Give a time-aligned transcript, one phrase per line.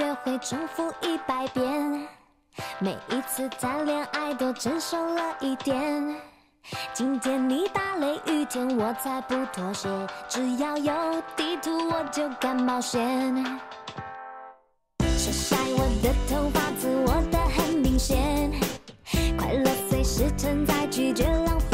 [0.00, 2.08] 约会重复一百遍，
[2.78, 6.16] 每一次谈恋爱都成熟了一点。
[6.94, 9.90] 今天你打雷雨天，我才不妥协，
[10.26, 13.44] 只要有地图我就敢冒险。
[15.18, 18.50] 晒晒我的头发，自我的很明显，
[19.36, 21.69] 快乐随时存在，拒绝浪费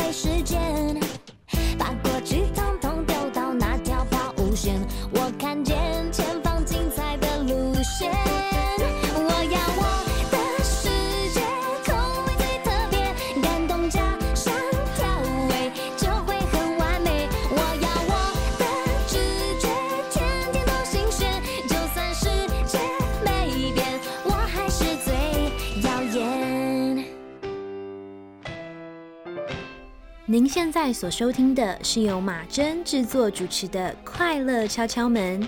[30.28, 35.40] 您现在所收听的是由马珍制作主持的《快乐敲敲门》。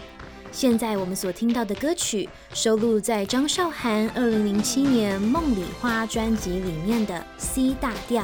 [0.52, 8.22] 现在我们所听到的歌曲收录在张韶涵二零零七年《梦里花》专辑里面的 C 大调。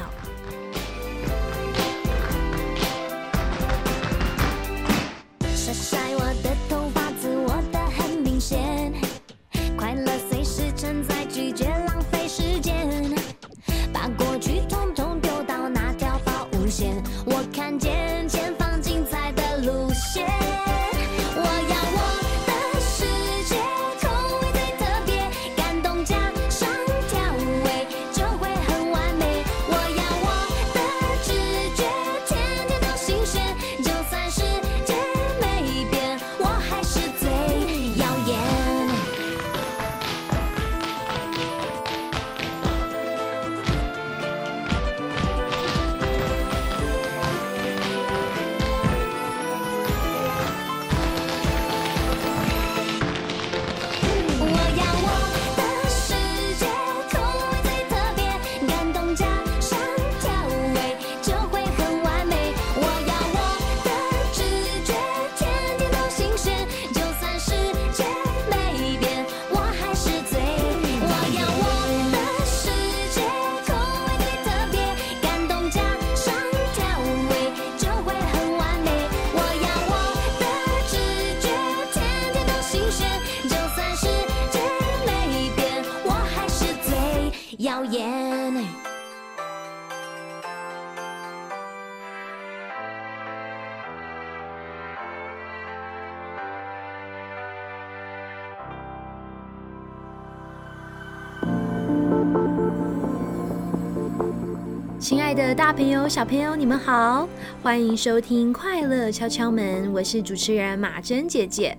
[105.05, 107.29] 亲爱的大朋友、小朋友，你们好，
[107.61, 111.77] 欢迎收听《快乐敲敲门》，我是主持人马珍姐姐。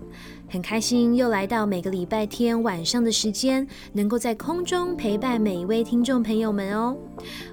[0.48, 6.96] 很开心又来到每个礼拜天晚上的时间，能够在空中陪伴每一位听众朋友们哦。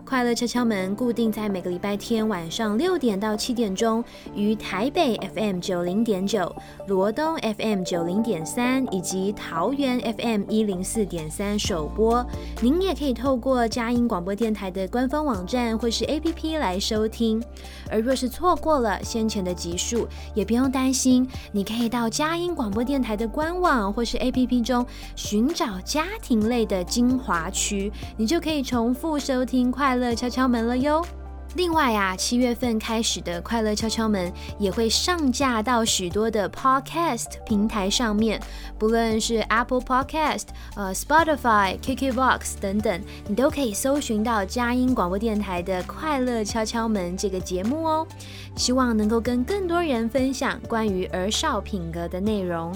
[0.06, 4.04] 快乐敲敲门固定在每个礼拜天晚上六点到七点钟，
[4.36, 6.56] 于台北 FM 九零点九、
[6.88, 12.24] 罗东 FM 九零点三以及桃园 FM 一零四点三首播。
[12.62, 17.44] 您也可以透过佳音广播电台的官方网站或是 APP 来收听。
[17.90, 24.86] 而若是错过了先前的集数，也不用担心，你可以到佳音广播电台的官网或是 APP 中
[25.16, 31.06] 寻找家庭类的精华区，你就可以重复收听《快乐敲敲门》了哟。
[31.56, 38.42] 另外啊，七月份开始的快乐敲敲门也会上架到许多的 Podcast 平台上面，
[38.80, 40.46] 不论是 Apple Podcast、
[40.76, 48.08] 呃 Spotify、KKBox 等等，你都可以搜寻到佳音广播电台的《快乐敲敲门》这个节目哦。
[48.56, 52.74] 希望能够跟更多人分享关于儿少品格的内容。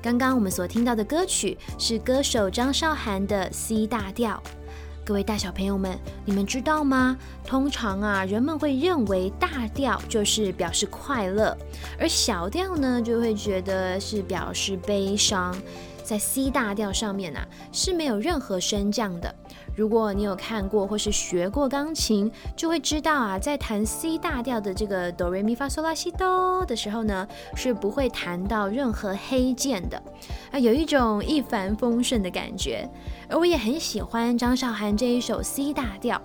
[0.00, 4.40] 刚刚我们所听到的歌曲是歌手张韶涵的《C 大调》。
[5.06, 7.16] 各位大小朋友们，你们知道吗？
[7.44, 11.56] 通常啊，人们会认为大调就是表示快乐，
[11.96, 15.56] 而小调呢，就会觉得是表示悲伤。
[16.02, 19.32] 在 C 大调上面啊，是没有任何升降的。
[19.76, 30.02] 如果你有看过或是学过钢琴，就会知道啊，在弹 C 大调的这个哆瑞咪发嗦拉西哆的时候呢，是不会弹到任何黑键的，
[30.50, 32.88] 啊，有一种一帆风顺的感觉。
[33.28, 36.18] 而我也很喜欢张韶涵这一首 C 大调，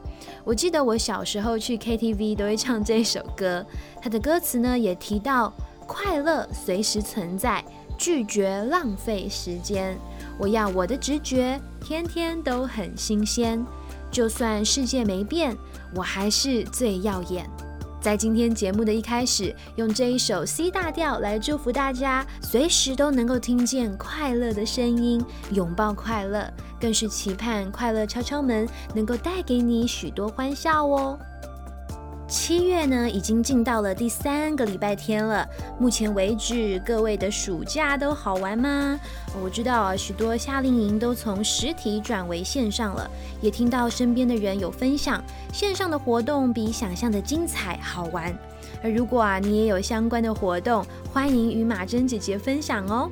[0.45, 3.65] 我记得我小时候去 KTV 都会唱这首歌，
[4.01, 5.51] 它的歌词呢也提到
[5.85, 7.61] 快乐随时存在，
[8.01, 9.95] 拒绝浪费时间。
[10.39, 13.63] 我要我的直觉，天天都很新鲜。
[14.09, 15.55] 就算世界没变，
[15.95, 17.47] 我还是最耀眼。
[18.01, 31.19] 在今天节目的一开始，用这一首 C 大调来祝福大家，随时都能够听见快乐的声音，拥抱快乐，更是期盼快乐敲敲门能够带给你许多欢笑哦。
[32.31, 35.45] 七月呢，已经进到了第三个礼拜天了。
[35.77, 38.97] 目前为止，各位的暑假都好玩吗？
[39.43, 43.11] 我知道啊，许多夏令营都从实体转为线上了，
[43.41, 48.33] 也听到身边的人有分享，线上的活动比想象的精彩好玩。
[48.81, 53.09] 而如果啊，你也有相关的活动，欢迎与马珍姐姐分享哦。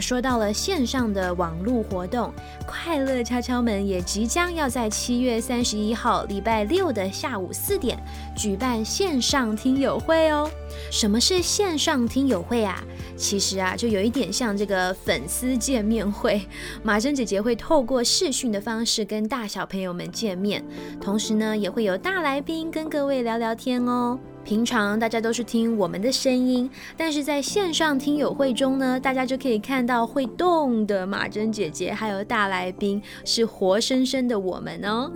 [0.00, 2.32] 说到了线上的网络活动，
[2.66, 7.98] 快乐敲敲门也即将要在七月三十一号礼拜六的下午四点
[8.36, 10.50] 举办线上听友会哦。
[10.90, 12.82] 什么是线上听友会啊？
[13.16, 16.40] 其实啊，就有一点像这个粉丝见面会。
[16.82, 20.62] 马珍姐姐会透过视讯的方式跟大小朋友们见面，
[21.00, 24.18] 同时呢，也会有大来宾跟各位聊聊天哦。
[24.46, 35.10] 平常大家都是听我们的声音，但是在线上听友会中呢，大家就可以看到会动的马珍姐姐，还有大来宾是活生生的我们哦。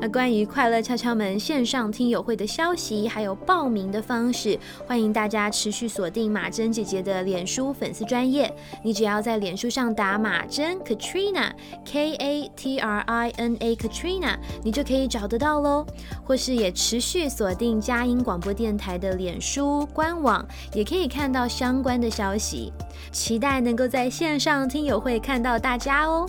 [0.00, 8.50] 那 关于快乐敲敲门线上听友会的消息，还有报名的方式，欢迎大家持续锁定马珍姐姐的脸书粉丝专业。
[8.82, 11.50] 你只要在脸书上打马珍 Katrina
[11.84, 15.84] K A T R I N A Katrina，你就可以找得到喽。
[16.24, 18.53] 或是也持续锁定佳音广播。
[18.54, 22.72] 电台的脸书官网也可以看到相关的消息，
[23.10, 26.26] 期待能够在线上听友会看到大家哦。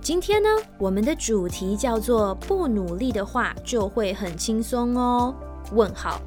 [0.00, 0.48] 今天呢，
[0.78, 5.34] 我们的主题叫做“不努力的话就会很轻松哦”。
[5.72, 6.20] 问号，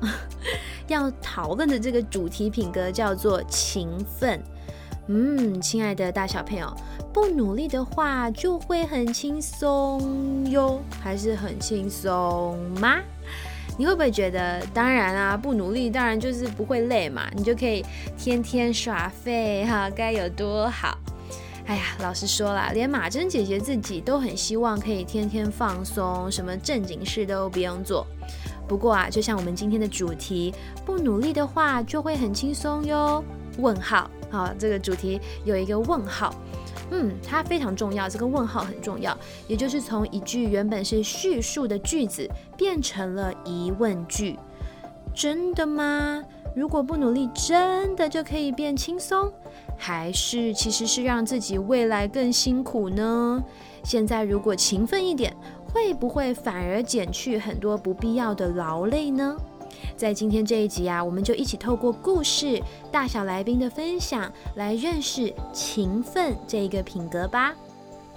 [0.87, 4.41] 要讨论的这个主题品格叫做勤奋。
[5.07, 6.71] 嗯，亲爱的大小朋友，
[7.13, 12.99] 不努力的话就会很轻松哟，还是很轻松吗？
[13.79, 17.81] 你会不会觉得，当然啊，不努力当然就是不会累嘛，你就可以
[18.17, 20.97] 天天耍废哈，该有多好！
[21.65, 28.05] 哎呀，老实说啦，连马珍姐姐自己都很希望可以天天放松，什么正经事都不用做。
[28.67, 30.53] 不过啊，就像我们今天的主题，
[30.85, 33.23] 不努力的话就会很轻松哟。
[33.59, 36.33] 问号，好，这个主题有一个问号。
[36.91, 39.15] 嗯，它非常重要，这个问号很重要，
[39.47, 42.27] 也就是从一句原本是叙述的句子
[42.57, 44.37] 变成了疑问句。
[45.13, 46.23] 真的吗？
[46.55, 49.31] 如果不努力，真的就可以变轻松？
[49.77, 53.43] 还是其实是让自己未来更辛苦呢？
[53.83, 55.35] 现在如果勤奋一点，
[55.71, 59.37] 会不会反而减去很多不必要的劳累呢？
[59.95, 67.53] 在今天这一集啊，我们就一起透过故事、大小来宾的分享，来认识勤奋这一个品格吧。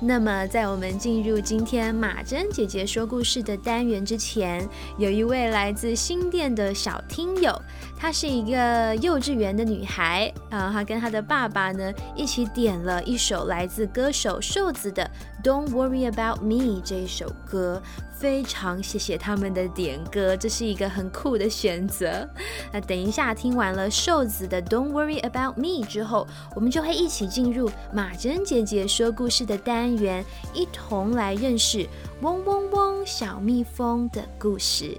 [0.04, 7.57] 那么，在我们进入今天马珍姐姐说故事的单元之前，有一位来自新店的小听友，
[8.03, 15.09] 她是一个幼稚园的女孩啊，她跟她的爸爸呢一起点了一首来自歌手瘦子的
[15.47, 17.81] 《Don't Worry About Me》这一首歌。
[18.11, 22.29] 非常谢谢他们的点歌，这是一个很酷的选择。
[22.73, 31.87] 那等一下听完了瘦子的《Don't Worry About Me》之后，我们就会一起进入马珍姐姐说故事的单元，一同来认识
[32.21, 34.99] 嗡嗡嗡小蜜蜂的故事。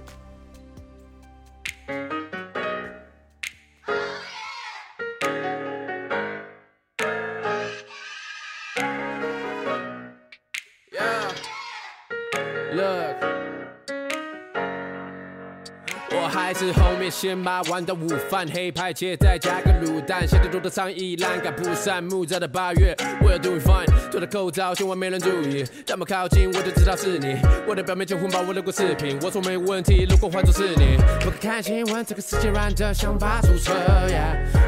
[16.10, 33.72] 我还是后面先把碗到午饭，黑派切再加个卤蛋，夏天多的苍蝇栏杆铺散，木栅的八月我要 doing fine，做的口罩千万没人注意，这么靠近我就知道是你，我的表面结婚把我录过视频，我说没问题，如果换作是你，不可看新闻，这个世界乱的像发出车，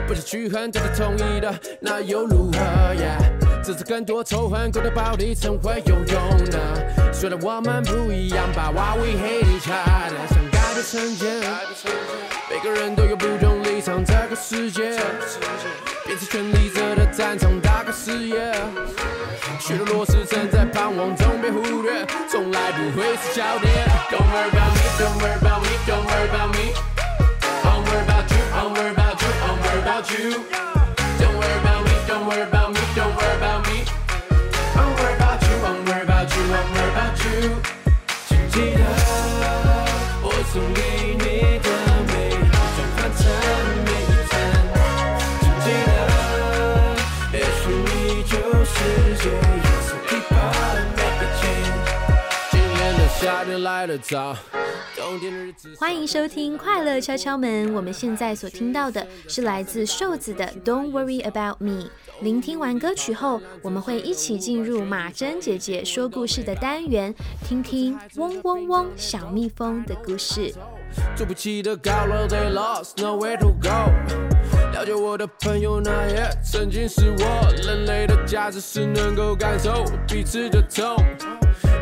[0.06, 2.58] 不是去恨，这是同意的，那又如何
[2.94, 3.16] 呀？
[3.62, 7.12] 只是更多仇恨，过的暴力怎会有用呢？
[7.12, 10.55] 虽然我们不一样吧，Why we hate each other？
[10.82, 11.40] 想改变成见，
[12.50, 14.90] 每个人都有不同立场，这个世界
[16.04, 18.52] 变成权力者的战场，打开视野。
[19.58, 23.72] 许多弱势正在盼望总被忽略，从来不会是焦点。
[24.10, 26.74] Don't worry about me, don't worry about me, don't worry about me.
[27.64, 30.44] I'm worried about you, I'm worried about you, I'm worried about you.
[31.18, 33.84] Don't worry about me, don't worry about me, don't worry about me.
[34.76, 37.56] I'm worried about you, I'm worried about you, I'm worried about you.
[38.28, 38.80] 请记得
[55.78, 61.84] 欢迎收听《快乐敲敲门》，我们现在所听到的是来自瘦子的《Don't Worry About Me》。
[62.20, 67.14] 聆听完歌曲后，我们会一起进入马珍姐姐说故事的单元，
[67.46, 70.52] 听听嗡嗡嗡小蜜蜂的故事。
[71.14, 73.92] 住不起的高楼，They lost nowhere to go。
[74.72, 77.52] 了解我的朋友，那也曾经是我。
[77.66, 80.96] 人类的价值是能够感受彼此的痛。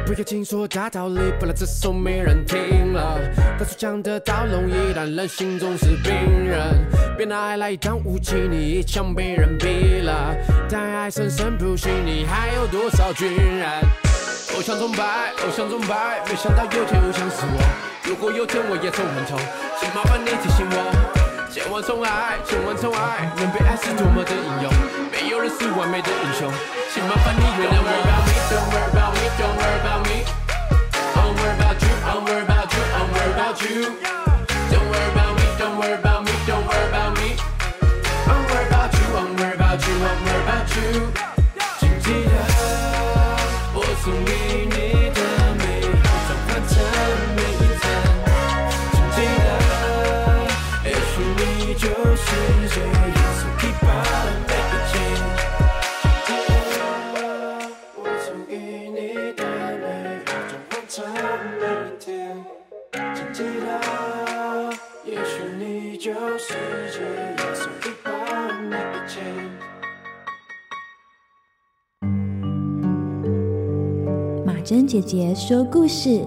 [0.07, 3.19] 不要听说大道理，本来这首没人听了。
[3.59, 7.17] 当初讲的道容易，但人心总是冰冷。
[7.17, 10.35] 别拿爱来当武器，你一枪被人毙了。
[10.69, 13.69] 但爱生生不息，你还有多少军人？
[14.55, 17.94] 偶像崇拜，偶像崇拜，没想到有天偶像是我。
[18.07, 19.39] 如果有天我也走很痛，
[19.81, 20.77] 请麻烦你提醒我。
[21.51, 24.71] 千万宠爱，千万宠爱，能被爱是多么的英勇。
[25.11, 26.53] 没有人是完美的英雄，
[26.93, 27.91] 请麻烦你原谅我。
[40.93, 41.24] You.
[74.87, 76.27] 姐姐说故事。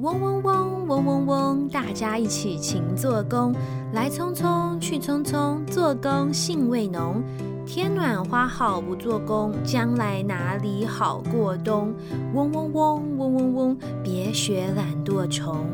[0.00, 3.54] 嗡嗡嗡，嗡嗡嗡，大家一起勤做工，
[3.92, 7.22] 来匆匆，去匆匆，做工兴味浓。
[7.66, 11.92] 天暖花好不做工，将来哪里好过冬？
[12.32, 15.66] 嗡嗡嗡，嗡嗡嗡，别学懒惰虫。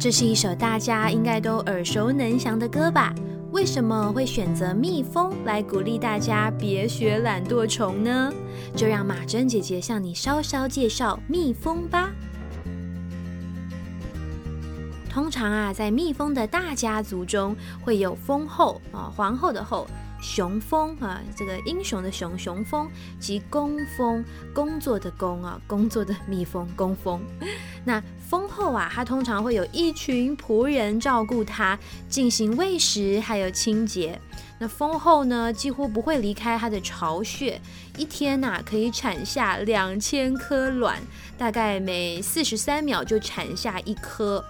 [0.00, 3.14] 这是一首大家应该都耳熟能详的歌吧？
[3.52, 8.32] 为什么会选择蜜蜂来鼓励大家别学懒惰虫呢？
[8.74, 12.10] 就让马珍姐姐向你稍稍介绍蜜蜂吧。
[15.10, 19.86] 通常啊，在蜜蜂的大家族中，会有蜂后啊，皇后的后，
[20.20, 27.20] 雄蜂啊，这个英雄的雄，雄蜂及工蜂，工作的工啊，工作的蜜蜂，工蜂。
[27.84, 34.20] 那蜂后啊，它通常会有一群仆人照顾它，进行喂食还有清洁。
[34.58, 37.58] 那蜂后呢，几乎不会离开它的巢穴，
[37.96, 40.98] 一天呐、可以产下两千颗卵，
[41.38, 44.44] 大概每四十三秒就产下一颗。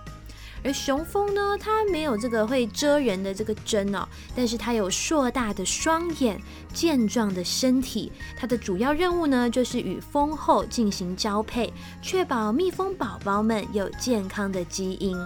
[0.62, 6.40] 而雄蜂呢，它没有这个会蛰人的这个针哦，但是它有硕大的双眼、
[6.72, 8.12] 健壮的身体。
[8.36, 15.16] 它的主要任务呢，就是与蜂后进行交配，确保蜜蜂宝宝们有健康的基因。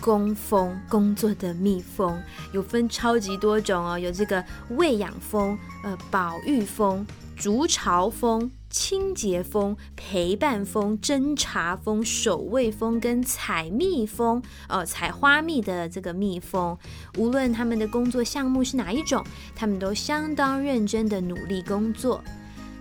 [0.00, 2.20] 工蜂工作的蜜蜂
[2.52, 4.44] 有分超级多种哦，有这个
[4.76, 16.76] 喂养蜂、呃保育蜂、筑巢蜂、清洁蜂、陪伴蜂、侦查蜂、守卫蜂跟采蜜蜂，呃，采花蜜的这个蜜蜂，
[17.16, 22.20] 无论他们的工作项目是哪一种，他们都相当认真的努力工作。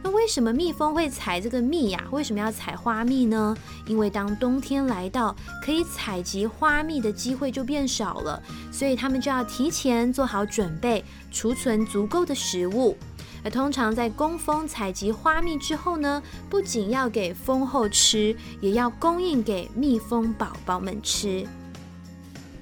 [0.02, 3.56] 那为什么蜜蜂会采这个蜜呀、为什么要采花蜜呢？
[3.86, 12.98] 因为当冬天来到，可以采集花蜜的机会就变少了，所以他们就要提前做好准备，储存足够的食物。
[13.44, 21.46] 而通常在工蜂采集花蜜之后呢，不仅要给蜂后吃，也要供应给蜜蜂宝宝们吃。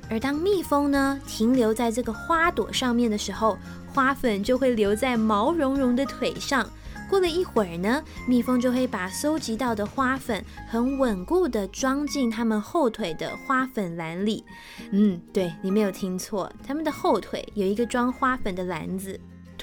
[0.10, 3.58] 而当蜜蜂呢停留在这个花朵上面的时候，
[3.94, 6.68] 花粉就会留在毛茸茸的腿上。
[7.10, 14.46] 过了一会儿呢，蜜蜂就会把收集到的花粉很稳固的装进它们后腿的花粉篮里。
[14.92, 19.20] 嗯，对你没有听错，它们的后腿有一个装花粉的篮子。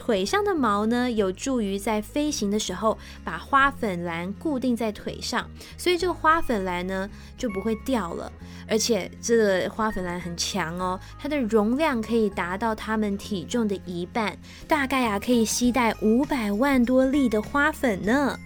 [0.09, 5.47] 腿上的毛呢，有助于在飞行的时候把花粉篮固定在腿上，
[5.77, 8.33] 所以这个花粉篮呢就不会掉了。
[8.67, 14.35] 而且这个花粉篮很强哦，它的容量可以达到它们体重的一半，
[14.67, 18.39] 大概啊可以携带五百万多粒的花粉呢。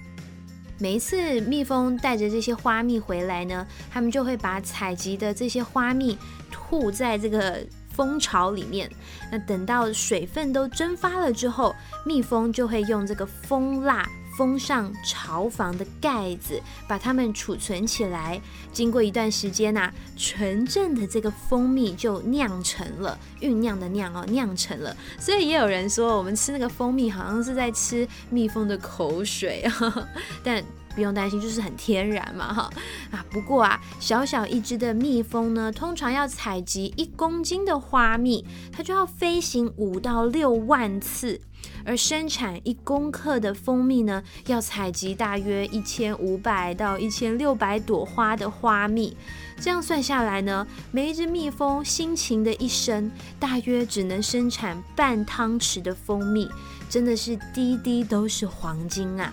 [0.81, 6.19] 每一次蜜蜂带着这些花蜜回来呢，他们就会把采集的这些花蜜
[6.50, 7.64] 吐在这个。
[7.94, 8.90] 蜂巢里面，
[9.30, 18.40] 那等到水分都蒸发了之后，蜜蜂就会用这个蜂蜡封上巢房的盖子，把它们储存起来。
[18.72, 24.96] 经过一段时间呐，纯正的这个蜂蜜就酿成了，酝酿的酿哦，酿成了。
[25.18, 29.64] 所以也有人说，我们吃那个蜂蜜好像是在吃蜜蜂的口水，
[30.42, 30.64] 但。
[30.94, 32.70] 不用担心，就是很天然嘛，哈
[33.11, 33.25] 啊！
[33.30, 41.40] 不过啊，小小一只的蜜蜂呢，通常要采集一公斤的花蜜，它就要飞行五到六万次；
[41.84, 49.16] 而生产一公克的蜂蜜呢，要采集大约一千五百到一千六百朵花的花蜜。
[49.58, 56.49] 这样算下来呢，每一只蜜蜂辛勤的一生，大约只能生产半汤匙的蜂蜜，
[56.88, 59.32] 真的是滴滴都是黄金啊！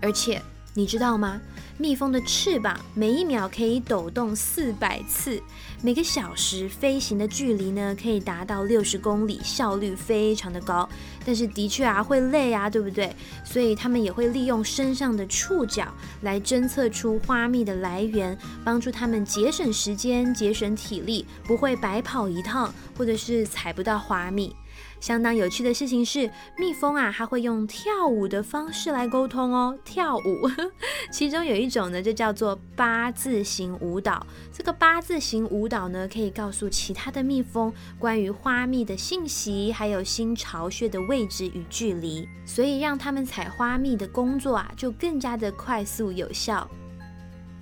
[0.00, 0.40] 而且。
[0.76, 1.40] 你知道吗？
[1.78, 5.42] 蜜蜂的翅膀每一秒可以抖动四百次，
[5.82, 10.86] 每个小时飞行的距离呢可以达到六十公里，效率非常的高。
[11.24, 13.10] 但是的确啊会累啊，对不对？
[13.42, 15.88] 所以它们也会利用身上的触角
[16.20, 24.54] 来侦测出花蜜的来源，帮助它们节省时间、节省体力，不会白跑一趟，或者是采不到花蜜。
[25.06, 29.78] 相当有趣的事情是，蜜蜂啊，它会用跳舞的方式来沟通哦。
[29.84, 30.50] 跳舞，
[31.12, 34.26] 其中有一种呢，就叫做八字形舞蹈。
[34.52, 46.68] 这个八字形舞蹈呢，可以告诉其他的蜜蜂关于花蜜的信息，还有新巢穴的位置与距离，所以让他们采花蜜的工作啊，就更加的快速有效。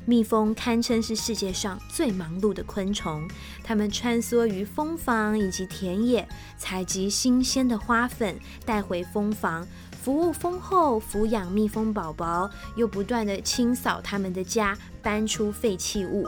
[0.06, 3.26] 蜜蜂堪称是世界上最忙碌的昆虫，
[3.62, 9.66] 它们穿梭于蜂房以及田野，采集新鲜的花粉带回蜂房，
[10.02, 16.26] 服务蜂后，抚养蜜蜂宝宝，又不断的清扫他们的家，搬出废弃物。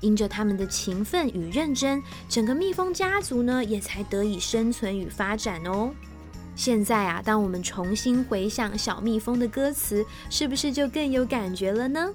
[0.00, 5.90] 因着他们的勤奋与认真，整个蜜蜂家族呢也才得以生存与发展哦。
[6.56, 12.08] 现在啊，当我们重新回想小蜜蜂的歌词，是不是就更有感觉了呢？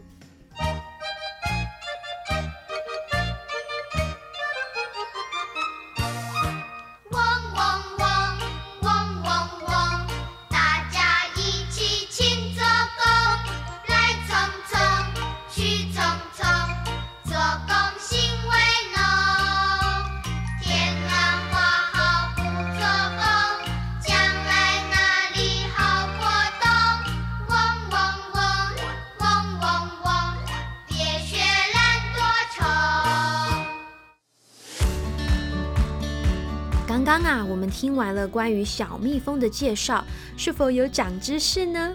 [37.85, 40.03] 听完了关于小蜜蜂的介绍，
[40.35, 41.93] 是否有长知识呢？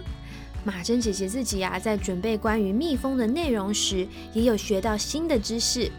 [0.63, 5.91] 马珍姐姐自己啊，在准备关于蜜蜂的内容时，也有学到新的知识，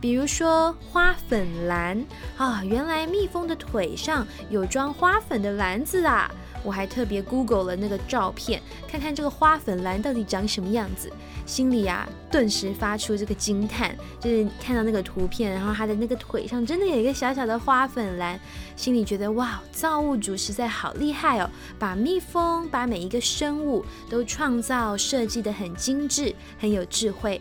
[0.00, 2.02] 比如说花粉篮
[2.38, 6.30] 啊，原来蜜蜂的腿上有装花粉的篮子啊。
[6.64, 11.12] 我还特别 Google 了那个照片，看看这个花粉蓝到底长什么样子，
[11.46, 18.40] 心里啊顿时发出这个惊叹，就是看到那个图片，然后它的那个腿上真的有一个小小的花粉蓝，
[18.74, 27.40] 心里觉得哇，造物主实在好厉害哦，把蜜蜂，把每一个生物都创造设计的很精致，很有智慧。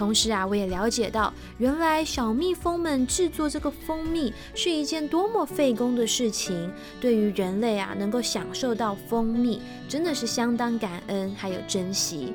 [0.00, 6.72] 同时啊，我也了解到，原来小蜜蜂们制作这个蜂蜜是一件多么费工的事情。
[6.98, 12.32] 对于人类啊，能够享受到蜂蜜，真的是相当感恩还有珍惜。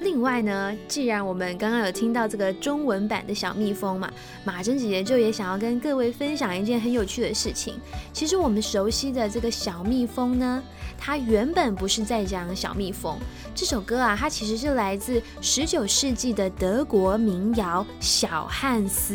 [0.00, 4.10] 另外呢，既然我们刚刚有听到这个中文版的小蜜蜂嘛，
[4.44, 7.74] 马珍姐姐就也想要跟各位分享一件很有趣的事情。
[8.12, 10.62] 其实我们熟悉的这个小蜜蜂呢，
[10.96, 13.18] 它原本不是在讲小蜜蜂。
[13.54, 19.14] 这首歌啊，它其实是来自十九世纪的德国民谣《小汉斯》。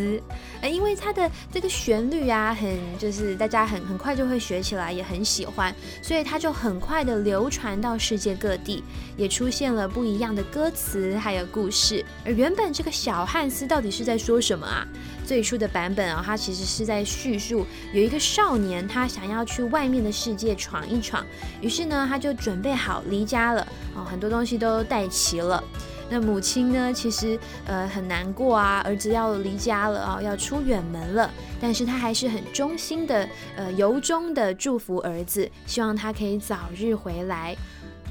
[0.61, 8.83] 呃，因为它的这个旋律啊，很就是大家很很快就会学起来，也很喜欢，所以它就很快的流传到世界各地，
[9.15, 12.03] 也出现了不一样的歌词还有故事。
[12.25, 14.85] 而原本这个小汉斯到底是在说什么啊？
[15.25, 21.25] 最初的版本啊，他其实是在叙述有一个少年，他想要去外面的世界闯一闯，
[21.61, 25.63] 于是呢，他就准备好离家了，哦，很多东西都带齐了。
[26.09, 37.55] 那母亲呢，其实呃很难过啊，儿子要离家了啊，要出远门了，但是他还是很衷心的，呃，由衷的祝福儿子，希望他可以早日回来。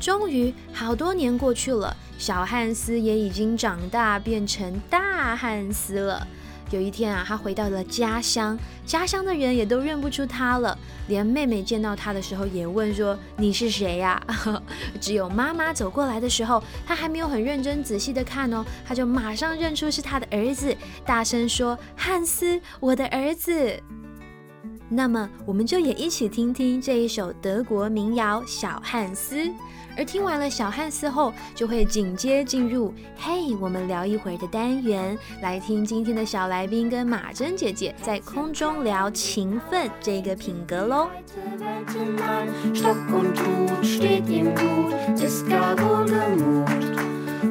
[0.02, 6.26] 终于，好多年过去了，小汉斯也已经长大，变成大汉斯了。
[6.72, 14.20] 有一天啊，他回到了家乡，家乡的人也都认不出他了，连妹妹见到他的时候也问说：“你是谁呀？”
[15.00, 23.80] 只有妈妈走过来的时候，他还没有很认真仔细的看哦，他就马上认出是他的儿子，大声说：“汉斯，我的儿子。”
[24.94, 29.36] 那么，我们就也一起听听这一首德国民谣《小汉斯》。
[29.96, 41.08] 而听完了小汉斯后，就会紧接进入“嘿，我们聊一会儿”的单元，来听今天的小来宾跟马珍姐姐在空中聊勤奋这个品格喽。
[41.22, 42.74] weite Welt hinein.
[42.74, 46.68] Stock und Hut steht ihm gut, ist gar wohlgemut.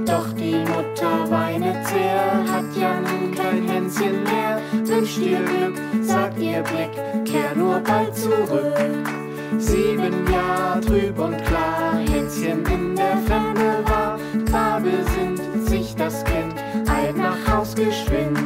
[0.06, 4.60] Doch die Mutter weinet sehr, hat ja nun kein Hänschen mehr.
[4.86, 9.08] Wünscht ihr Glück, sagt ihr Blick, kehr nur bald zurück.
[9.58, 12.00] Sieben Jahre trüb und klar,
[12.32, 14.18] Hänschen in der Ferne war.
[14.52, 16.56] Da besinnt sich das Kind,
[16.90, 18.40] eilt nach Haus geschwind.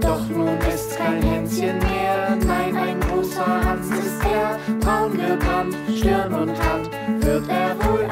[0.00, 6.34] Doch nun ist kein Hänschen mehr, nein, ein großer Hans ist er, braun gebrannt, Stirn
[6.34, 6.90] und Hand,
[7.24, 8.06] wird er wohl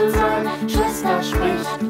[0.00, 1.87] unsere Schwester spricht.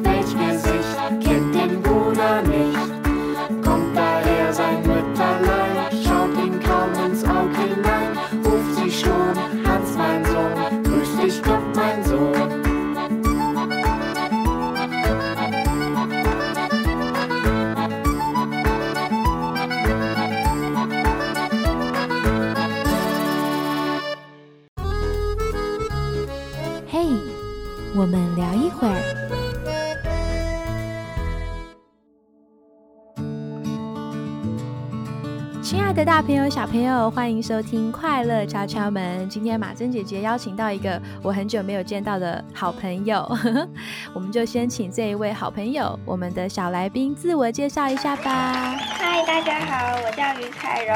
[36.59, 39.25] 小朋友，欢迎收听《快乐敲敲门》。
[39.29, 43.25] 今天马珍姐姐邀请到一个我很久没有见到的好朋友，
[44.13, 48.75] 我们就先请这一位好朋友，我们的小来宾自我介绍一下吧。
[48.75, 50.93] 嗨，大家好，我叫于彩柔，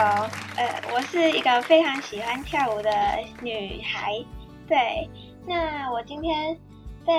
[0.58, 2.92] 呃，我是一个非常喜欢跳舞的
[3.42, 4.12] 女孩。
[4.68, 5.10] 对，
[5.48, 6.58] 那我今天
[7.06, 7.14] 被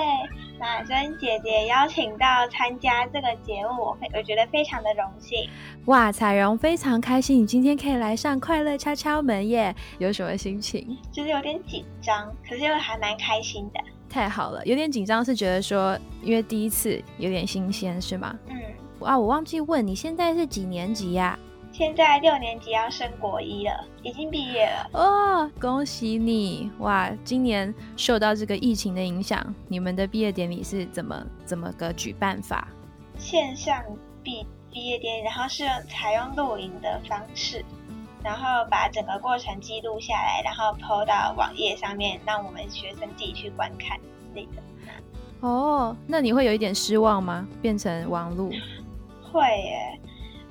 [0.59, 5.49] 马珍姐姐邀请到参加这个节目，我非我觉得非常的荣幸。
[5.85, 10.97] 哇，彩荣非常开心，你今天可以来上《快乐敲敲门》耶，有什么心情？
[11.11, 13.79] 就是有点紧张，可是又还蛮开心的。
[14.09, 18.37] 太好了，有点紧张是觉得说，因为第一次有点新鲜是吗？
[18.47, 18.55] 嗯，
[19.01, 21.37] 啊，我忘记问你现在是几年级呀、
[21.77, 24.89] 现在六年级要升国一了，已经毕业了。
[24.93, 26.71] 哦，恭喜你！
[26.79, 32.69] 哇，今年受到这个疫情的影响，你们的毕业典礼是怎么怎么个举办法？
[33.17, 33.83] 线上
[34.23, 37.61] 毕毕业典礼，然后是用采用录影的方式，
[38.23, 44.63] 然后把整个过程记录下来，然后 PO 到网页上面，让我们学生自己去观看之类的。
[45.41, 47.45] 哦，那你会有一点失望吗？
[47.61, 48.49] 变成网路？
[49.29, 49.99] 会耶，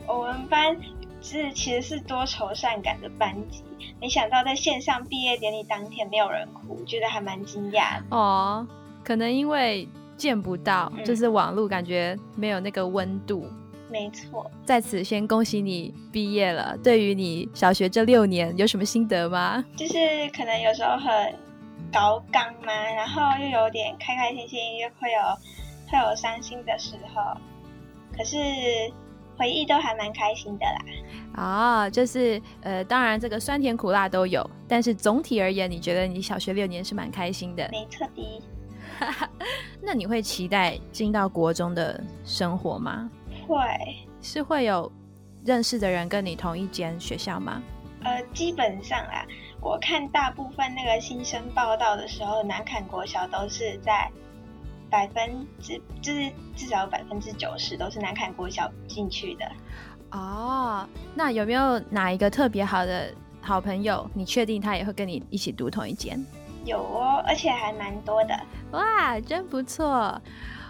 [0.06, 0.76] 我们班
[1.24, 3.64] 是其实是多愁善感的班级，
[3.98, 8.16] 没想到在线上毕业典礼当天没有人哭，觉得还蛮惊讶的。
[8.16, 8.66] 哦，
[9.02, 13.48] 可能因为见不到，嗯就是网络感觉没有那个温度。
[13.90, 16.76] 没错，在此先恭喜你毕业了。
[16.82, 19.64] 对于你小学这六年有什么心得吗？
[19.76, 19.94] 就是
[20.36, 21.34] 可能有时候很
[21.92, 25.20] 高刚嘛，然后又有点开开心心，又会有
[25.90, 27.38] 会有伤心的时候，
[28.16, 28.36] 可是
[29.36, 30.84] 回忆都还蛮开心的啦。
[31.36, 37.68] 哦、就是呃，当然这个酸甜苦辣都有，但是总体而言，你觉得你小学六年是蛮开心的。
[37.72, 38.42] 没错的，
[39.82, 43.10] 那你会期待进到国中的生活吗？
[43.46, 43.56] 会，
[44.22, 44.90] 是会有
[45.44, 47.60] 认识的人跟你同一间学校吗？
[48.04, 49.26] 呃，基本上啦，
[49.60, 54.10] 我看大部分那个新生报道的时候，南坎国小都是在
[54.94, 59.44] 百分之，就是至少有百分之九十都是南坎国小进去的。
[60.12, 64.08] 哦，那有没有哪一个特别好的好朋友？
[64.14, 66.24] 你确定他也会跟你一起读同一间？
[66.64, 68.40] 有哦，而且还蛮多的。
[68.70, 70.16] 哇，真不错。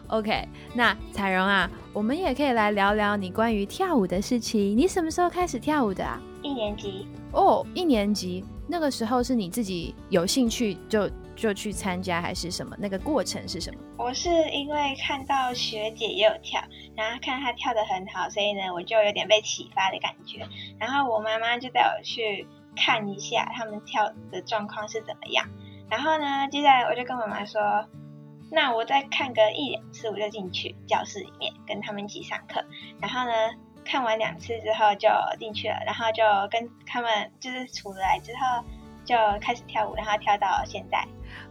[0.07, 4.75] OK，那彩荣啊，我们也可以来聊聊你关于跳舞的事情。
[4.75, 6.19] 你什么时候开始跳舞的啊？
[6.41, 12.77] 一年级哦，一年级那个时候是你自己有兴趣就就去参加，还是什么？
[12.79, 13.81] 那个过程是什么？
[13.97, 16.63] 我是因为看到学姐也有跳，
[16.97, 20.47] 然后看她跳得很好，所以呢，我就有点被启发的感觉。
[20.79, 25.49] 然后我妈妈就带我去看一下他们跳的状况是怎么样。
[25.91, 27.61] 然后呢，接下来我就跟妈妈说，
[28.51, 32.65] 那我再看个一两次，我就进去教室里面跟他们一起上课。
[33.01, 33.33] 然后呢，
[33.85, 38.65] 看完两次之后就进去了，然后就跟他们就是出来之后
[39.05, 41.07] 就开始跳舞，然后跳到现在。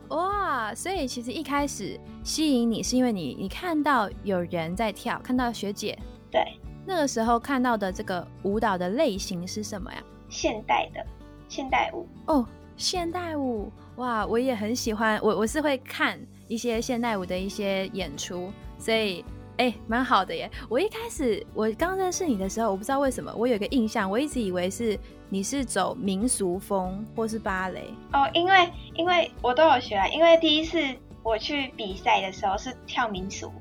[0.09, 5.97] 哇，所以其实一开始吸引你是因为你你看到有人在跳，看到学姐，
[6.29, 6.41] 对，
[6.85, 10.03] 那个时候看到的这个舞蹈的类型是什么呀？
[10.29, 11.05] 现代的
[11.47, 12.07] 现代舞。
[12.25, 19.23] 哦，现代舞，哇，我也很喜欢，我我是会看一些现代舞的一些演出，所以
[19.57, 20.49] 哎，蛮好的耶。
[20.67, 24.97] 我一开始我刚认识你的时候，我不知道为什么，我有一个印象，我一直以为是
[25.29, 30.79] 你是走民俗风或是芭蕾哦，因为因为我都有学啊，因为第一次
[31.21, 33.51] 我去比赛的时候是跳民俗，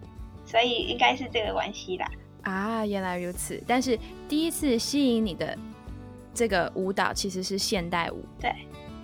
[0.46, 2.10] 所以应该是这个关系啦。
[2.42, 3.62] 啊，原来如此。
[3.66, 5.56] 但是第一次吸引你的
[6.34, 8.50] 这个舞蹈其实是现代舞，对，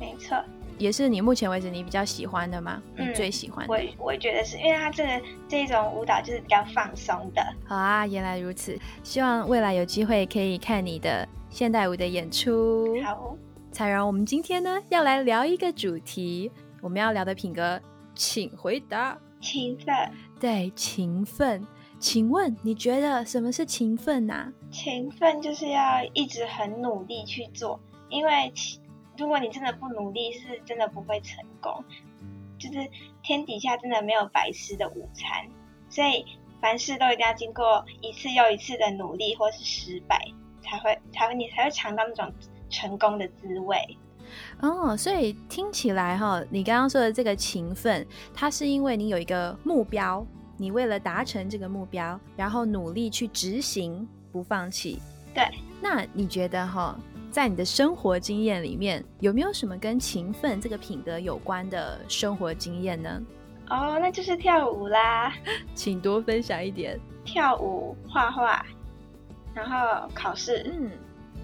[0.00, 0.36] 没错，
[0.78, 2.82] 也是你目前为止你比较喜欢的吗？
[2.96, 3.74] 嗯你最喜欢的？
[3.74, 7.42] 我我觉得是因为它这个这种舞蹈就是比较放松的。
[7.66, 8.78] 好啊，原来如此。
[9.02, 12.96] 希望未来有机会可以看你的现代舞的演出。
[13.02, 13.36] 好，
[13.70, 17.80] 彩荣，我们今天呢要来聊一个主题，我们要聊的品格，
[18.14, 19.18] 请回答。
[19.40, 19.94] 勤奋，
[20.40, 21.66] 对，勤奋。
[22.00, 28.80] 请问你觉得什么是勤奋啊呐、勤奋就是要一直很努力去做，因为其
[29.18, 31.84] 如果你真的不努力，是真的不会成功。
[32.58, 32.90] 就是
[33.22, 35.48] 天底下真的没有白吃的午餐，
[35.88, 36.24] 所以
[36.60, 40.20] 凡事都一定要经过一次又一次的努力或是失败，
[40.60, 42.32] 才会才会你才会尝到那种
[42.68, 43.96] 成功的滋味。
[44.60, 48.04] 哦，所以听起来哈，你刚刚说的这个勤奋，
[48.34, 50.26] 它是因为你有一个目标，
[50.56, 54.98] 你为了达成这个目标，然后努力去执行，不放弃。
[55.32, 55.48] 对，
[55.80, 56.98] 那你觉得哈，
[57.30, 63.22] 在你的生活经验里面，有没有什么跟勤奋这个品德有关的生活经验呢？
[63.68, 65.32] 哦，那就是跳舞啦，
[65.74, 66.98] 请多分享一点。
[67.24, 68.64] 跳舞、画画，
[69.54, 70.90] 然后考试，嗯，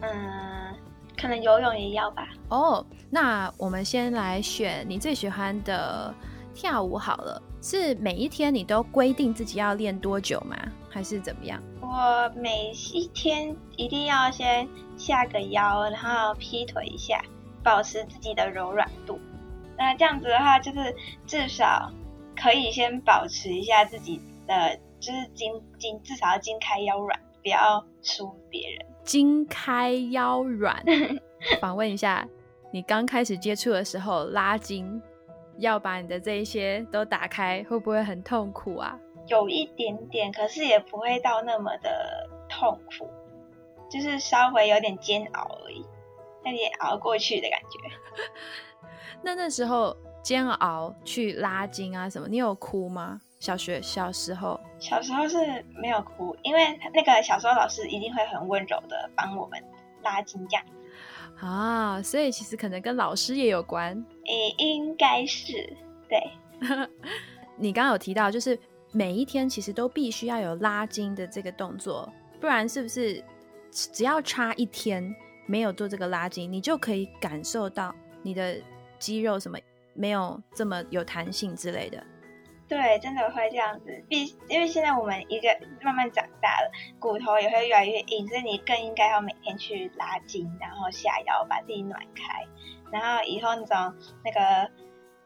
[0.01, 0.75] 嗯，
[1.21, 2.27] 可能游泳也要吧。
[2.49, 6.15] 哦，那我们先来选你最喜欢的
[6.55, 7.43] 跳舞好了。
[7.61, 10.57] 是每一天你都规定自己要练多久吗？
[10.89, 11.63] 还是怎么样？
[11.97, 17.23] 我每一天一定要先下个腰，然后劈腿一下，
[17.63, 19.21] 保持自己的柔软度。
[19.79, 20.93] 那这样子的话，就是
[21.25, 21.93] 至少
[22.35, 28.85] 可以先保持一下自己的，就是筋筋至少要筋开腰软，不要输别人。
[29.05, 30.83] 筋开腰软。
[31.61, 32.27] 访问一下，
[32.73, 35.01] 你刚开始接触的时候拉筋，
[35.59, 38.99] 要把你的这一些都打开，会不会很痛苦啊？
[39.27, 43.09] 有一点点，可是也不会到那么的痛苦，
[43.91, 45.85] 就是稍微有点煎熬而已，
[46.45, 47.79] 那也熬过去的感觉。
[49.23, 53.21] 那那时候煎熬去拉筋啊什么，你有哭吗？
[53.41, 55.37] 小学小时候小时候是
[55.75, 59.63] 没有哭，因为那个小时候老师一定会很温柔的帮我们
[60.03, 60.65] 拉筋这样。
[61.41, 63.93] 啊，所以其实可能跟老师也有关。
[64.27, 65.77] 诶，应该是
[66.09, 66.31] 对，
[67.57, 68.59] 你刚刚有提到，就是
[68.97, 72.09] 每一天其实都必须要有拉筋的这个动作，
[72.41, 73.23] 不然是不是
[73.73, 75.13] 只要差一天
[75.47, 78.57] 没有做这个拉筋，你就可以感受到你的
[79.01, 79.59] 肌肉什么
[79.95, 82.01] 没有这么有弹性之类的。
[82.69, 84.05] 对，真的会这样子。
[84.09, 85.49] 毕因为现在我们一个
[85.83, 92.47] 慢慢长大了，骨头也会越来越硬，所以你更应该要每天去拉筋，然后下腰把自己暖开，
[92.93, 94.71] 然后以后那种那个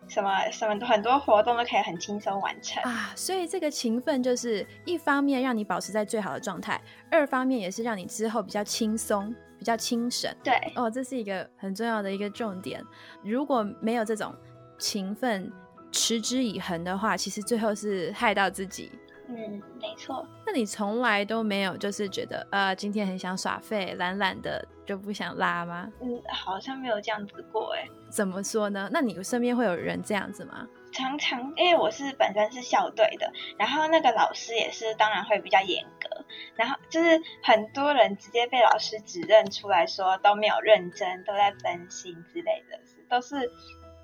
[0.06, 2.82] 什么什么很多活动都可以很轻松完成。
[2.84, 6.80] 啊，所以这个勤奋就是一方面让你保持在最好的状态，
[7.10, 10.32] 二方面也是让你之后比较轻松、比较轻省。
[10.42, 12.82] 对，哦，这是一个很重要的一个重点。
[13.22, 14.34] 如果没有这种
[14.78, 15.52] 勤奋，
[15.90, 18.92] 持之以恒的话，其实最后是害到自己。
[19.28, 20.26] 嗯，没错。
[20.46, 25.86] 那你从来都没有就是觉得呃，今天很想耍废，懒懒的就不想拉吗？
[26.00, 27.86] 嗯，好像没有这样子过哎。
[28.08, 28.88] 怎么说呢？
[28.90, 30.66] 那你身边会有人这样子吗？
[30.90, 36.24] 常常因为我是本身是校队的，然后那个老师也是，当然会比较严格。
[36.54, 43.52] 然后就是很多人直接被老师指认出来说都没有认真，都在分心之类的，都是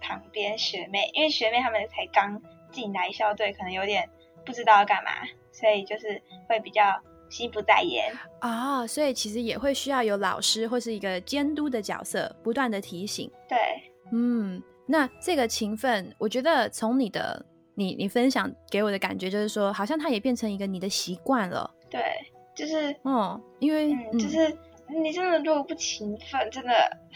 [0.02, 4.06] 旁边学妹，因为学妹他们才刚进来校队，可能有点。
[4.44, 5.10] 不知道要干嘛，
[5.52, 6.82] 所以就是会比较
[7.28, 8.86] 心不在焉啊。
[8.86, 13.30] 所以其实也会需要有老师或是一个监督的角色，不断的提醒。
[13.48, 13.58] 对，
[14.12, 21.68] 嗯，那这个勤奋，我觉得从你的你你分享给我的感觉，就是说，好像它也变成一个你的习惯了。
[21.90, 22.02] 对，
[22.54, 24.56] 就是嗯，因为就是
[25.02, 26.72] 你真的如果不勤奋，真的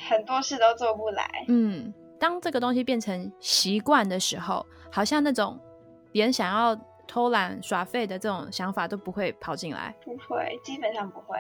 [0.09, 1.29] 很多事都做不来。
[1.49, 5.59] 嗯，当这个东西变成习惯的时候，好像那种
[6.13, 6.77] 连想要。
[7.09, 11.39] 偷懒耍废的这种想法都不会跑进来，不会，基本上不会。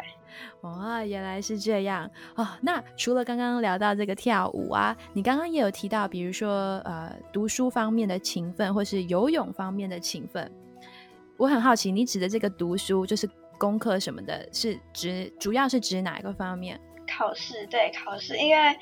[0.63, 2.49] 哇，原来是这样哦。
[2.63, 10.51] 那除了刚刚聊到这个跳舞啊，你刚刚也有提到，比如说呃，读书方面的勤奋，或是游泳方面的勤奋。
[11.37, 13.29] 我很好奇，你指的这个读书，就是
[13.59, 16.81] 功课什么的，是指主要是指哪一个方面？
[17.07, 18.77] 考试，对，考试，因为。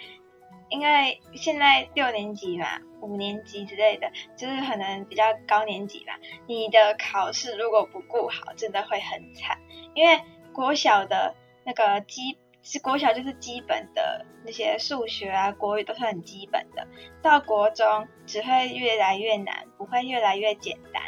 [0.68, 2.66] 因为现在六年级嘛，
[3.00, 6.14] 五年级之类的，就是可能比较高年级嘛。
[6.46, 9.58] 你的考试如果不顾好，真的会很惨。
[9.94, 10.20] 因为
[10.52, 16.86] 国小的那个基，是国小就是基本的那些数学啊、国语都是很基本的，
[17.22, 21.02] 到国中只会越来越难，不会越来越简单。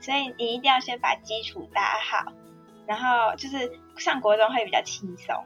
[0.00, 2.32] 所以你一定要先把基础打好，
[2.86, 5.36] 然后就是上国中会比较轻松。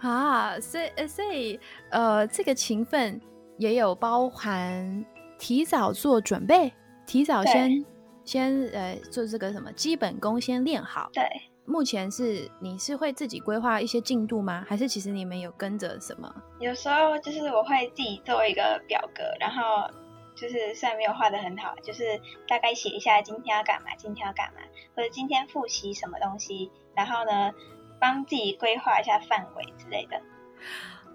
[0.00, 1.60] 啊，所以呃，所以
[1.90, 3.20] 呃，这个勤奋
[3.58, 5.04] 也有包含
[5.38, 6.72] 提早做准备，
[7.06, 7.84] 提早先
[8.24, 11.10] 先呃做这个什么基本功先练好。
[11.12, 11.22] 对，
[11.66, 14.64] 目前是你是会自己规划一些进度吗？
[14.66, 16.34] 还是其实你们有跟着什么？
[16.60, 19.86] 有时候就是我会自己做一个表格，然后
[20.34, 24.60] 就是虽然没有画的很好，就是大概写一下今天要干嘛，今天要干嘛，
[24.96, 27.52] 或者今天复习什么东西，然后呢。
[28.00, 30.20] 帮自己规划一下范围之类的，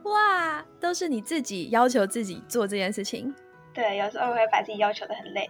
[0.04, 3.34] 哇，都是你自己要求自己做这件事情。
[3.74, 5.50] 对，有时候会把自己要求的很累。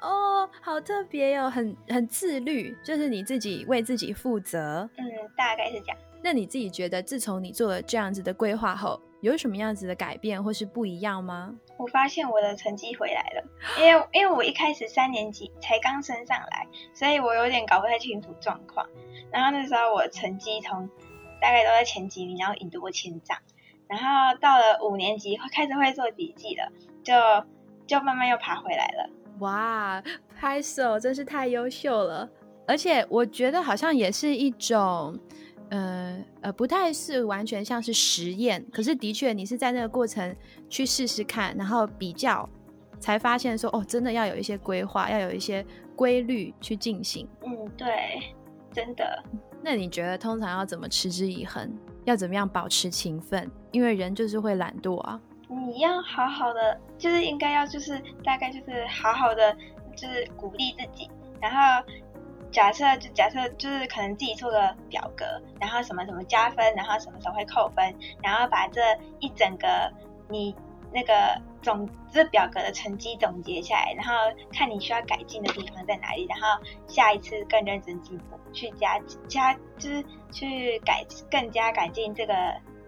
[0.00, 4.88] 哦，好特别哟，很很自律，就是你自己为自己负责。
[4.96, 5.04] 嗯，
[5.36, 5.96] 大概是这样。
[6.22, 11.54] 那你自己觉得，自从你做了这样子的规划后，有什么样子的改变或是不一样吗？
[11.76, 13.44] 我发现我的成绩回来了，
[13.78, 18.88] 因为因为我一开始三年级才刚升上来，所以我有点搞不太清楚状况。
[19.32, 20.88] 然后那时候我成绩从
[21.40, 23.36] 大概都在前几名，然后引得过千丈。
[23.86, 26.66] 然后到了五年级开始会做笔记了，
[27.02, 27.12] 就
[27.86, 29.10] 就慢慢又爬回来了。
[29.40, 30.02] 哇，
[30.38, 32.28] 拍手，真是太优秀了！
[32.66, 35.18] 而且我觉得好像也是一种，
[35.68, 40.34] 呃呃，不太是完全像是实验，可是的确你是在那个过程
[40.70, 42.48] 去试试看，然后比较，
[42.98, 47.28] 才发现说哦，真的要有一些规划，要有一些规律去进行。
[47.42, 48.34] 嗯，对。
[48.74, 49.22] 真的？
[49.62, 51.72] 那你觉得通常要怎么持之以恒？
[52.04, 53.50] 要怎么样保持勤奋？
[53.70, 55.18] 因为人就是会懒惰啊。
[55.48, 59.56] 你要好好的，就是应该要就是大概就是好好的，
[59.96, 61.08] 就是鼓励自己。
[61.40, 61.86] 然后
[62.50, 65.24] 假设就假设就是可能自己做个表格，
[65.60, 68.80] 然后什么什么加分，然后什么时候会扣分，然后把这
[69.20, 69.66] 一整个
[70.28, 70.54] 你。
[70.94, 71.12] 那个
[71.60, 74.14] 总这表格的成绩总结下来，然后
[74.52, 76.46] 看你需要改进的地方在哪里，然后
[76.86, 82.34] 下一次更认真进步，去加加就是去改更加改进这个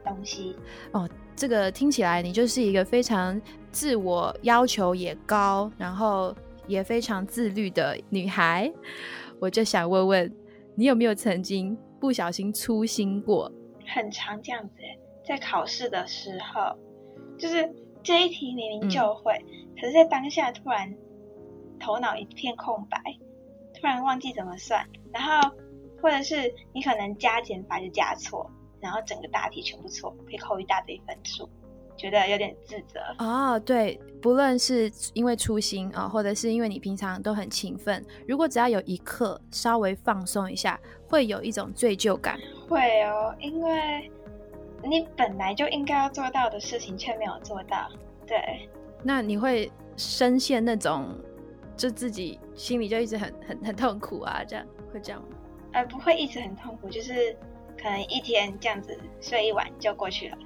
[0.04, 0.56] 东西。
[0.92, 3.40] 哦，这个听起来你就是一个非常
[3.72, 6.32] 自我要求也高，然后
[6.68, 8.72] 也非常自律的女孩。
[9.40, 10.32] 我就想问问
[10.76, 13.50] 你有没有曾经不小心粗心过？
[13.84, 14.74] 很常这样子，
[15.26, 16.78] 在考试的时候，
[17.36, 17.68] 就是。
[18.06, 19.34] 这一题明明就会，
[19.74, 20.94] 可是在当下突然
[21.80, 23.02] 头脑一片空白，
[23.74, 25.50] 突然忘记怎么算，然后
[26.00, 31.48] 或者是你可能加减法就加错，然后整个大题全部错，可以扣一大堆分数，
[31.96, 33.00] 觉得有点自责。
[33.18, 42.38] 哦，对，不论是因为粗心啊，或者是因为你平常都很勤奋，如果只要有一刻稍微放松一下，会有一种罪疚感。
[42.68, 44.08] 会哦，因为。
[44.86, 47.88] 你本来就应该要做到的事情却没有做到，
[48.26, 48.68] 对。
[49.02, 51.14] 那你会深陷那种，
[51.76, 55.28] 就自己心里就一直很很很痛苦啊，这样会这样吗？
[55.72, 57.36] 呃，不会一直很痛苦，就是
[57.76, 60.38] 可能一天这样子睡一晚就过去了，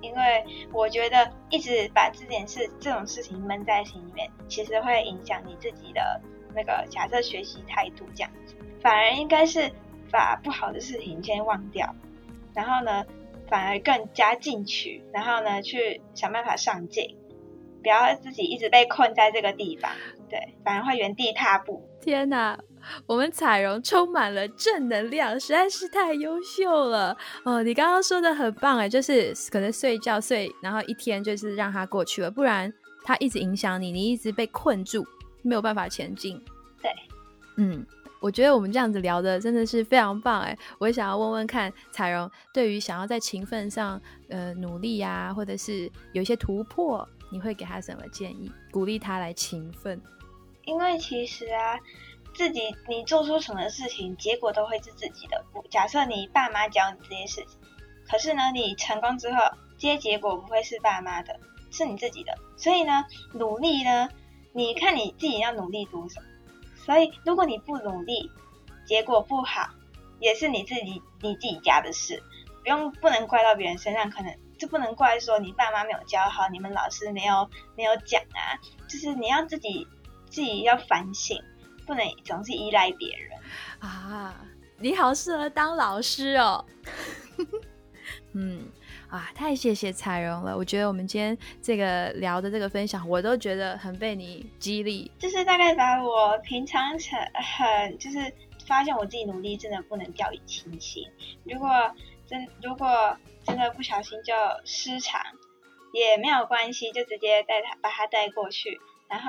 [0.00, 6.20] 因为我觉得一直把这件事这种事情闷在心里面，其实会影响你自己的
[6.54, 8.54] 那个假设学习态度这样子。
[8.80, 9.72] 反而应该是
[10.10, 11.92] 把不好的事情先忘掉，
[12.52, 13.04] 然后呢，
[13.48, 17.16] 反而更加进取，然后呢，去想办法上进，
[17.82, 19.90] 不要自己一直被困在这个地方，
[20.28, 21.86] 对，反而会原地踏步。
[22.00, 22.58] 天哪，
[23.06, 27.62] 我们彩荣充满了正能量，实在是太优秀了哦！
[27.62, 32.72] 你刚刚说的很棒哎，就是可能睡觉睡，然后一天就是让它过去了，不然
[33.02, 35.06] 它一直影响你，你一直被困住，
[35.42, 36.42] 没有办法前进。
[36.82, 36.90] 对，
[37.56, 37.86] 嗯。
[38.24, 40.56] 我觉得我们这样子聊的真的是非常棒哎！
[40.78, 44.00] 我想要问问看彩荣，对于想要在勤奋上
[44.30, 48.50] 呃努力呀，或者是有一些突破，你会给他什么建议？
[48.72, 50.00] 鼓励他来勤奋？
[50.64, 51.78] 因为其实啊，
[52.34, 55.44] 自己你做出什么事情，结果都会是自己的。
[55.68, 57.58] 假设你爸妈教你这些事情，
[58.10, 59.42] 可是呢，你成功之后，
[59.76, 61.38] 这些结果不会是爸妈的，
[61.70, 62.34] 是你自己的。
[62.56, 63.04] 所以呢，
[63.34, 64.08] 努力呢，
[64.54, 66.22] 你看你自己要努力多少。
[66.84, 68.30] 所以，如果你不努力，
[68.86, 69.70] 结果不好，
[70.20, 72.22] 也是你自己你自己家的事，
[72.62, 79.88] 不用不能怪到别人身上，可能就不能怪说你爸妈没有教好，你们老师没有没有讲啊，就是你要自己
[80.28, 81.42] 自己要反省，
[81.86, 83.38] 不能总是依赖别人
[83.78, 84.44] 啊。
[84.76, 86.64] 你好，适合当老师哦。
[88.34, 88.70] 嗯。
[89.14, 90.56] 啊，太谢谢彩荣了！
[90.56, 95.08] 我觉得我们今天这个聊的这个分享，我都觉得很被你激励。
[95.20, 96.98] 就是大概把我平常很
[97.32, 98.18] 很就是
[98.66, 101.06] 发现我自己努力真的不能掉以轻心。
[101.44, 101.70] 如果
[102.26, 104.32] 真如果真的不小心就
[104.64, 105.22] 失常，
[105.92, 109.28] 也没有关系，就直接带他把他带过去，然后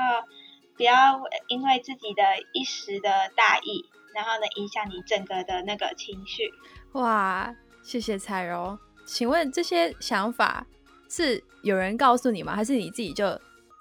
[0.76, 2.24] 不要因为自己的
[2.54, 6.52] 一时的大意，然后呢影响你整个的那个情绪。
[6.94, 8.80] 哇，谢谢彩荣。
[9.06, 10.66] 请问这些想法
[11.10, 12.56] 是有人告诉你吗？
[12.56, 13.30] 还是你自己就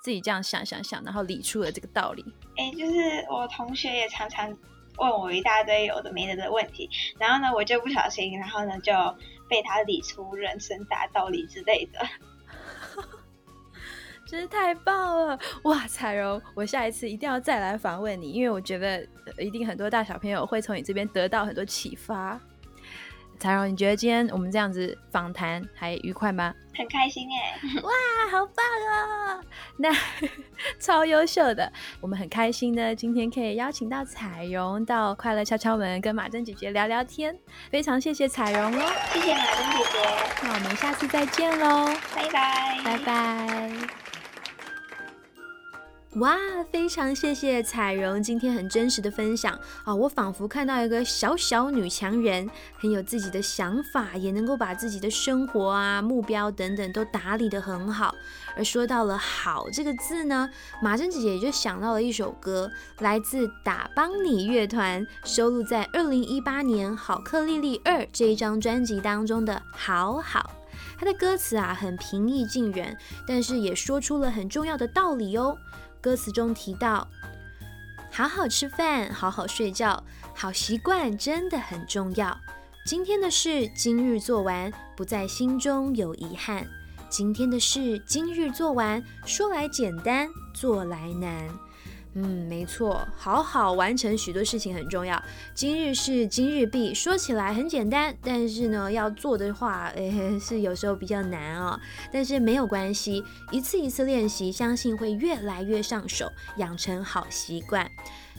[0.02, 2.24] 自己这样想想想，然后理出了这个道理？
[2.56, 4.48] 哎，就是我同学也常常
[4.98, 8.92] 问我一大堆有的没的的问题，然后呢，我就不小心，然后呢就
[9.48, 12.06] 被他理出人生大道理之类的，
[14.28, 15.38] 真是太棒了！
[15.64, 19.06] 哇，彩荣，我下一次一定要再来访问你，因为我觉得
[19.38, 22.40] 一定很多大小朋友会从你这边得到很多启发。
[23.44, 26.54] 彩荣，你觉得今天我们这样子访谈还愉快吗？
[26.74, 27.58] 很开心哎！
[27.82, 27.90] 哇，
[28.30, 28.64] 好棒
[29.36, 29.44] 哦！
[29.76, 29.94] 那
[30.80, 31.70] 超优秀的，
[32.00, 32.94] 我们很开心呢。
[32.94, 37.38] 今天可以邀请到彩荣到快乐敲敲门，跟马珍姐姐聊聊天。
[37.70, 39.98] 非常谢谢彩荣哦，谢谢马珍姐姐。
[40.42, 44.03] 那我们下次再见喽，拜拜，拜拜。
[46.18, 46.36] 哇，
[46.70, 49.92] 非常谢谢彩荣今天很真实的分享啊！
[49.92, 52.48] 我仿佛看到一个小小女强人，
[52.78, 58.14] 很有自己的想法，也能够把自己的生活啊、目标等等都打理得很好。
[58.56, 60.48] 而说到了“好”这个字呢，
[60.80, 70.38] 马珍姐姐也就想到了一首歌，来自打邦尼乐团，收录在二零一八年《好克丽丽二》这一张专辑当中的《好好》。
[70.96, 72.96] 它的歌词啊很平易近人，
[73.26, 75.58] 但是也说出了很重要的道理哦。
[76.04, 77.08] 歌词中提到
[78.12, 82.38] ：“好好吃饭，好好睡觉，好习惯真的很重要。
[82.84, 86.66] 今天的事今日做完，不在心中有遗憾。
[87.08, 91.48] 今天的事今日做完，说来简单，做来难。”
[92.16, 95.20] 嗯，没错，好好完成许多事情很重要。
[95.52, 101.78] 今日事今日毕，说起来很简单，但是呢，要做的话，诶， 是有时候比较难哦。
[102.12, 107.90] 但是没有关系，一次一次练习，相信会越来越上手，养成好习惯。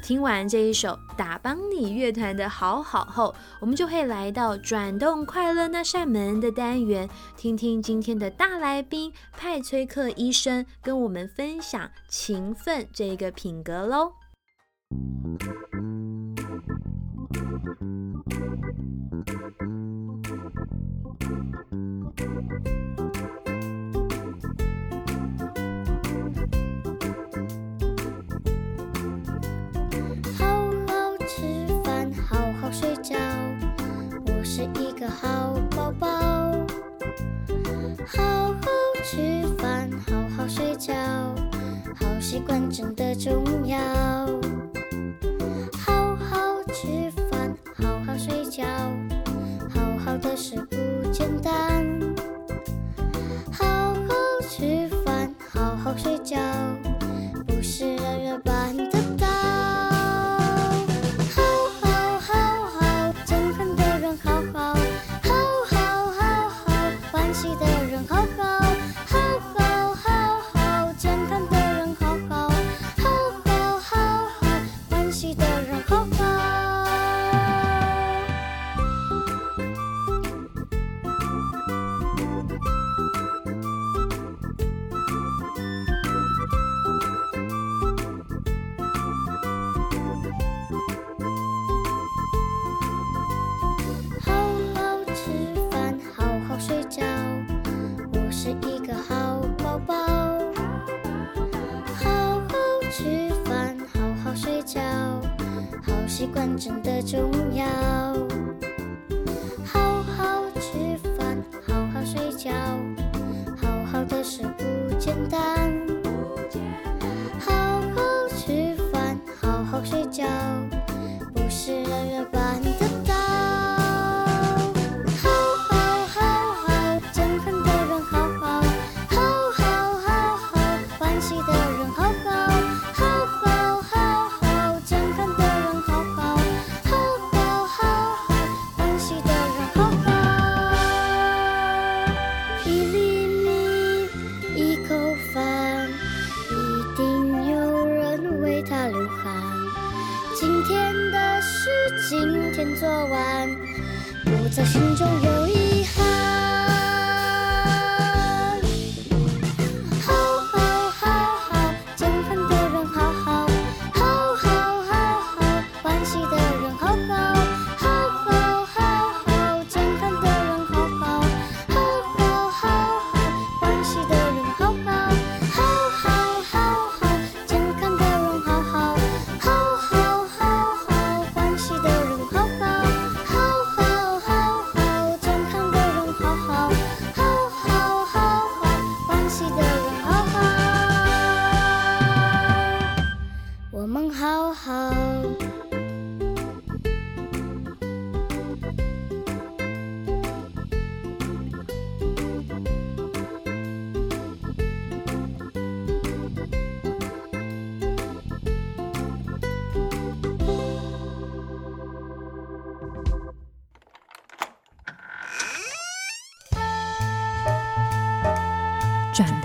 [0.06, 14.12] 听完这一首打邦你乐团的好好后，我们就会来到转动快乐那扇门的单元，听听今天的大来宾派崔克医生跟我们分享勤奋这个品格喽。
[32.78, 33.16] 睡觉，
[34.26, 36.08] 我是一个好宝宝。
[38.06, 38.68] 好好
[39.02, 40.94] 吃饭，好好睡觉，
[41.96, 43.80] 好习惯真的重要。
[45.86, 48.66] 好好吃饭，好好睡觉，
[49.74, 50.76] 好好的事不
[51.14, 51.86] 简单。
[53.54, 54.14] 好好
[54.50, 56.38] 吃饭，好好睡觉，
[57.48, 59.05] 不是让人般的。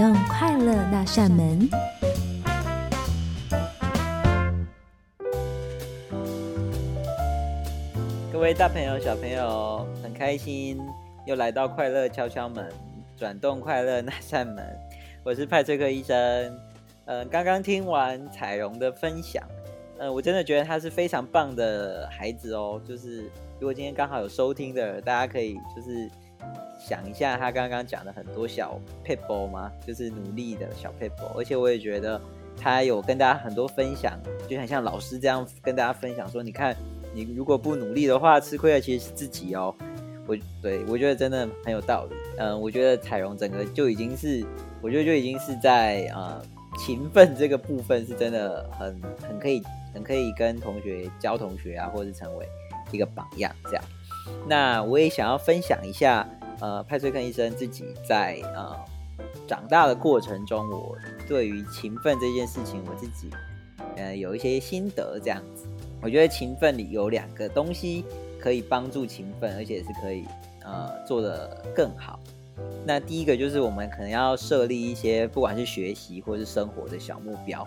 [0.00, 1.68] 动快乐那扇门。
[8.32, 10.80] 各位大朋友、小朋友，很开心
[11.26, 12.66] 又来到快乐敲敲门，
[13.14, 14.64] 转动快乐那扇门。
[15.22, 16.58] 我是派翠克医生。
[17.04, 19.44] 嗯、刚刚听完彩荣的分享，
[19.98, 22.80] 嗯、我真的觉得他是非常棒的孩子哦。
[22.88, 23.24] 就是
[23.58, 26.08] 如果今天刚好有收听的，大家可以就是
[26.78, 29.70] 想一下他刚刚讲的很多小 people 吗？
[29.86, 32.20] 就是努力的小 people，而且我也觉得
[32.56, 34.18] 他有跟大家很多分享，
[34.48, 36.76] 就很像老师这样跟大家分享说，你看
[37.14, 39.74] 你如果不努力的话，吃亏的其实是自己哦。
[40.26, 42.14] 我对我觉得真的很有道理。
[42.38, 44.44] 嗯，我觉得彩荣整个就已经是，
[44.80, 46.40] 我觉得就已经是在呃
[46.78, 49.62] 勤奋这个部分是真的很很可以
[49.92, 52.48] 很可以跟同学教同学啊，或者是成为
[52.92, 53.84] 一个榜样这样。
[54.46, 56.28] 那我也想要分享一下，
[56.60, 58.74] 呃，派翠克医生自己在呃
[59.46, 60.96] 长大的过程中，我
[61.28, 63.30] 对于勤奋这件事情，我自己
[63.96, 65.66] 呃有一些心得这样子。
[66.02, 68.04] 我觉得勤奋里有两个东西
[68.40, 70.24] 可以帮助勤奋，而且是可以
[70.64, 72.18] 呃做得更好。
[72.86, 77.66] 那第一个就是我们可能要设立一些，不管是学习或是生活的小目标，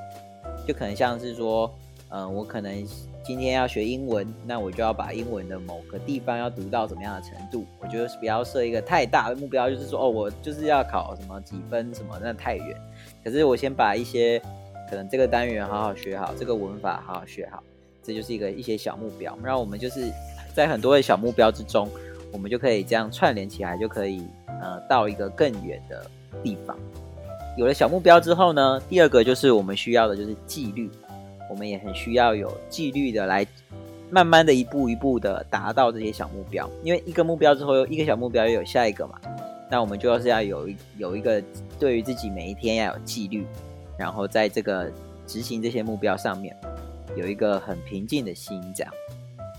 [0.67, 1.71] 就可能像是说，
[2.15, 2.85] 嗯、我可能
[3.23, 7.65] 今天要学英文，那我就要把英文的某个地方要读到怎么样的程度。
[7.79, 12.77] 我觉得不要设一个太大的目标，就是说哦，我就是要考什么几分什么，那太远。
[13.23, 14.39] 可是我先把一些
[14.87, 17.63] 可能这个单元好好学好，这个文法好好学好，
[18.03, 19.35] 这就是一个一些小目标。
[19.43, 20.11] 让我们就是
[20.53, 21.89] 在很多的小目标之中，
[22.31, 24.21] 我们就可以这样串联起来，就可以
[24.61, 26.05] 呃到一个更远的
[26.43, 26.77] 地方。
[27.57, 30.89] 有了小目标之后呢，第二个就是我们需要的就是纪律，
[31.53, 33.45] 我们也很需要有纪律的来
[34.09, 39.21] 慢慢的一步一步的达到这些小目标，因为一个目标之后，一个小目标又有下一个嘛，
[39.69, 41.39] 那我们就要是要有一有一个
[41.77, 43.45] 对于自己每一天要有纪律，
[43.99, 44.91] 然后在这个
[45.27, 46.57] 执行这些目标上面
[47.15, 48.91] 有一个很平静的心，这样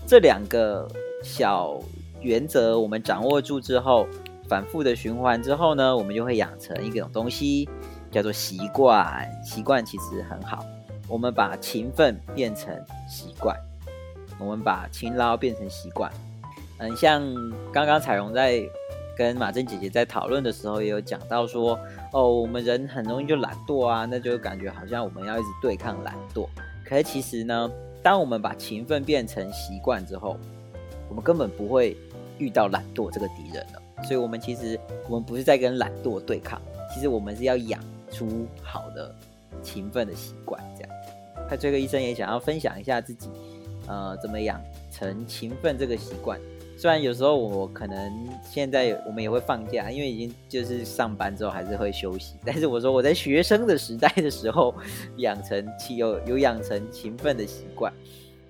[0.05, 0.85] 这两个
[1.23, 1.79] 小
[2.21, 4.05] 原则我们掌握住之后，
[4.49, 7.69] 反复的循环之后呢，我们就会养成一种东西，
[8.11, 9.25] 叫做习惯。
[9.45, 10.65] 习惯其实很好，
[11.07, 12.73] 我们把勤奋变成
[13.07, 13.55] 习惯，
[14.39, 16.11] 我们把勤劳变成习惯。
[16.77, 17.23] 嗯，像
[17.71, 18.61] 刚刚彩荣在
[19.15, 21.79] 跟马珍姐姐在讨论的时候，也有讲到说，
[22.11, 26.47] 哦，我们人很容易就懒惰啊，那就感觉好像我们要一直对抗懒惰。
[26.83, 27.71] 可是其实呢，
[28.03, 30.37] 当我们把勤奋变成习惯之后，
[31.07, 31.95] 我们根本不会
[32.37, 33.81] 遇到懒惰这个敌人了。
[34.03, 34.77] 所以，我们其实
[35.07, 36.61] 我们不是在跟懒惰对抗，
[36.93, 37.79] 其实我们是要养
[38.11, 39.15] 出好的
[39.63, 40.61] 勤奋的习惯。
[40.77, 40.94] 这样，
[41.47, 43.29] 派崔克医生也想要分享一下自己，
[43.87, 46.39] 呃，怎么养成勤奋这个习惯。
[46.77, 54.75] 虽然有时候我可能现在我们也会放假，因为已经就是上班之后还是会休息，但是我说我在学生的时代的时候，
[55.17, 55.65] 养成
[55.95, 57.93] 有有养成勤奋的习惯。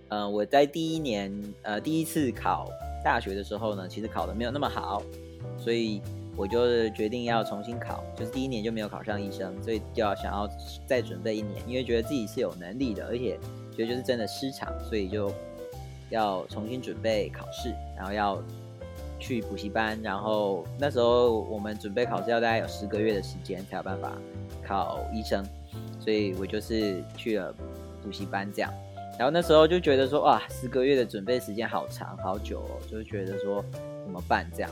[0.08, 1.32] 呃，我在第一年
[1.62, 2.68] 呃第一次考
[3.04, 5.04] 大学的时候呢，其实考的没有那么好，
[5.56, 6.02] 所以
[6.38, 10.50] 我就是决定要重新考，就是第一年就没有考上医生，所以就要想要
[10.86, 13.40] 再准备一年，因为觉得自己是有能力的，而且
[13.76, 15.32] 觉得就是真的失常，所以就
[16.10, 18.42] 要重新准备考试，然后要
[19.18, 24.12] 去补习班，然后那时候我们准备考试要大概有十个月的时间才有办法
[24.62, 25.44] 考医生，
[26.00, 27.54] 所以我就是去了
[28.04, 28.72] 补习班这样。
[29.18, 33.64] 然后那时候就觉得说，哇，十个月的准备时间好长好久哦，就觉得说
[34.04, 34.70] 怎么办这样。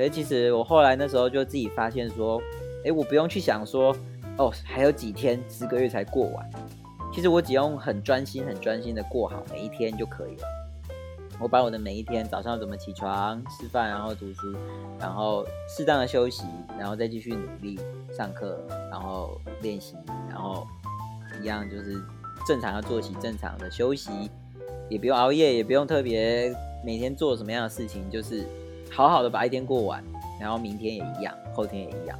[0.00, 2.40] 可是其实我后来那时候就自己发现说，
[2.86, 3.94] 哎，我不用去想说，
[4.38, 6.50] 哦，还有几天十个月才过完。
[7.12, 10.44] 其实我只用很专心、很专心的过好每一天就可以了。
[11.38, 14.56] 我把我的每一天早上怎么起床、吃饭，然后读书，
[14.98, 16.44] 然后适当的休息，
[16.78, 17.78] 然后再继续努力
[18.10, 18.58] 上课，
[18.90, 19.96] 然后练习，
[20.30, 20.66] 然后
[21.42, 22.02] 一样就是
[22.48, 24.10] 正常的作息、正常的休息，
[24.88, 26.50] 也不用熬夜，也不用特别
[26.82, 28.46] 每天做什么样的事情，就是
[28.90, 30.04] 好好的把一天过完，
[30.40, 32.18] 然后明天也一样，后天也一样，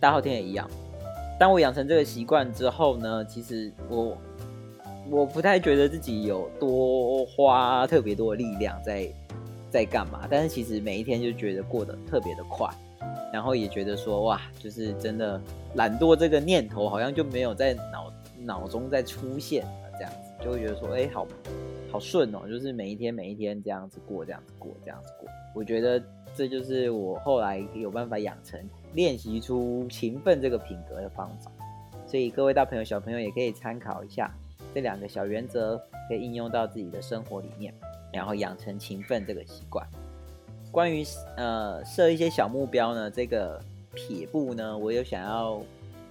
[0.00, 0.68] 大后天也一样。
[1.38, 4.16] 当我养成这个习惯之后呢，其实我
[5.10, 9.08] 我不太觉得自己有多花特别多的力量在
[9.70, 12.70] 在干嘛，但是其实每一天就觉得过得特别的快，
[13.32, 15.40] 然后也觉得说哇，就是真的
[15.74, 21.26] 懒惰这个念头好像就没有在脑脑中再出现了，这样就会觉得说哎，好
[21.90, 26.02] 好顺哦，就是每一天每一天这样子过，这样子过，这样子过，我觉得
[26.34, 28.60] 这就是我后来有办法养成。
[28.94, 31.50] 练习出勤奋这个品格的方法，
[32.06, 34.32] 所以各位大朋友、小朋友也可以参考一下
[34.72, 35.76] 这两个小原则，
[36.08, 37.74] 可以应用到自己的生活里面，
[38.12, 39.84] 然后养成勤奋这个习惯。
[40.70, 41.04] 关于
[41.36, 43.60] 呃设一些小目标呢，这个
[43.94, 45.60] 撇步呢，我有想要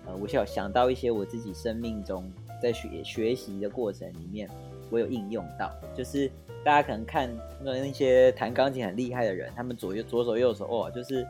[0.05, 2.30] 呃，我想想到一些我自己生命中
[2.64, 4.49] 在学学习的过程里面，
[4.89, 6.32] 我有应用到，就是
[6.64, 7.30] 大家可能看
[7.61, 11.24] 那些弹钢琴很厉害的人，他们左右左手右手哦，就是。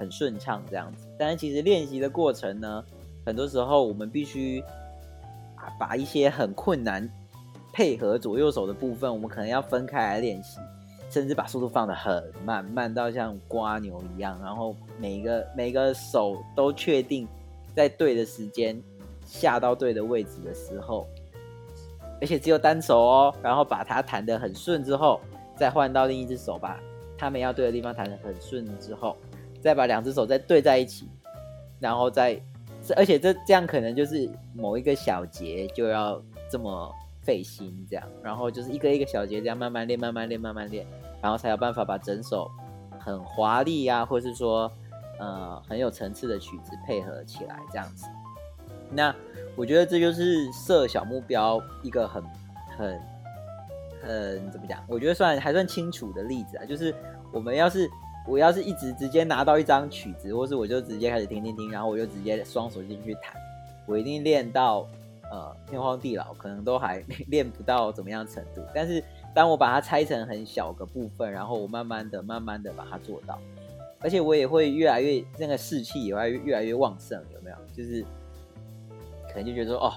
[0.00, 2.84] 很顺畅这样子，但是其实练习的过程呢，
[3.24, 4.60] 很多时候我们必须
[5.54, 7.08] 啊把一些很困难
[7.72, 10.58] 配合左右手的部分，我们可能要分开来练习，
[11.08, 17.28] 甚至把速度放得很慢，慢到像刮牛一样，然后每个每个手都确定
[17.76, 18.82] 在对的时间
[19.32, 21.08] 下到对的位置的时候，
[22.20, 25.18] 而且只有单手哦，然后把它弹得很顺之后，
[25.56, 26.78] 再换到另一只手，把
[27.16, 29.16] 他们要对的地方弹得很顺之后。
[29.62, 31.08] 再把两只手再对在一起，
[31.78, 32.38] 然后再，
[32.96, 36.20] 而且这这样可能就是某一个小节就要
[36.50, 40.84] 这么费心这样，然后就是一个一个小节这样慢慢练，慢慢练，慢慢练，
[41.22, 42.50] 然后才有办法把整首
[42.98, 44.70] 很华丽呀，或是说
[45.20, 48.06] 呃很有层次的曲子配合起来这样子。
[48.92, 49.14] 那
[49.56, 52.22] 我觉得这就是设小目标一个很
[52.76, 53.00] 很
[54.02, 54.82] 很怎么讲？
[54.86, 56.94] 我觉得算还算清楚的例子啊，就是
[57.32, 57.88] 我们要是。
[58.24, 63.34] 我要是一直直接拿到一张曲子，或是我就直接开始听听听，然后我就直接双手进去弹，
[63.84, 64.86] 我一定练到
[65.28, 68.62] 呃天荒地老，可能都还 练不到怎么样程度。
[68.72, 69.02] 但是
[69.34, 73.36] 当我把它拆成很小个部分，然后我慢慢的、慢慢的把它做到，
[73.98, 77.56] 而且我也会越来越那个士气也会越来越旺盛，有没有？
[77.76, 78.04] 就是
[79.32, 79.92] 可能就觉得说，哦，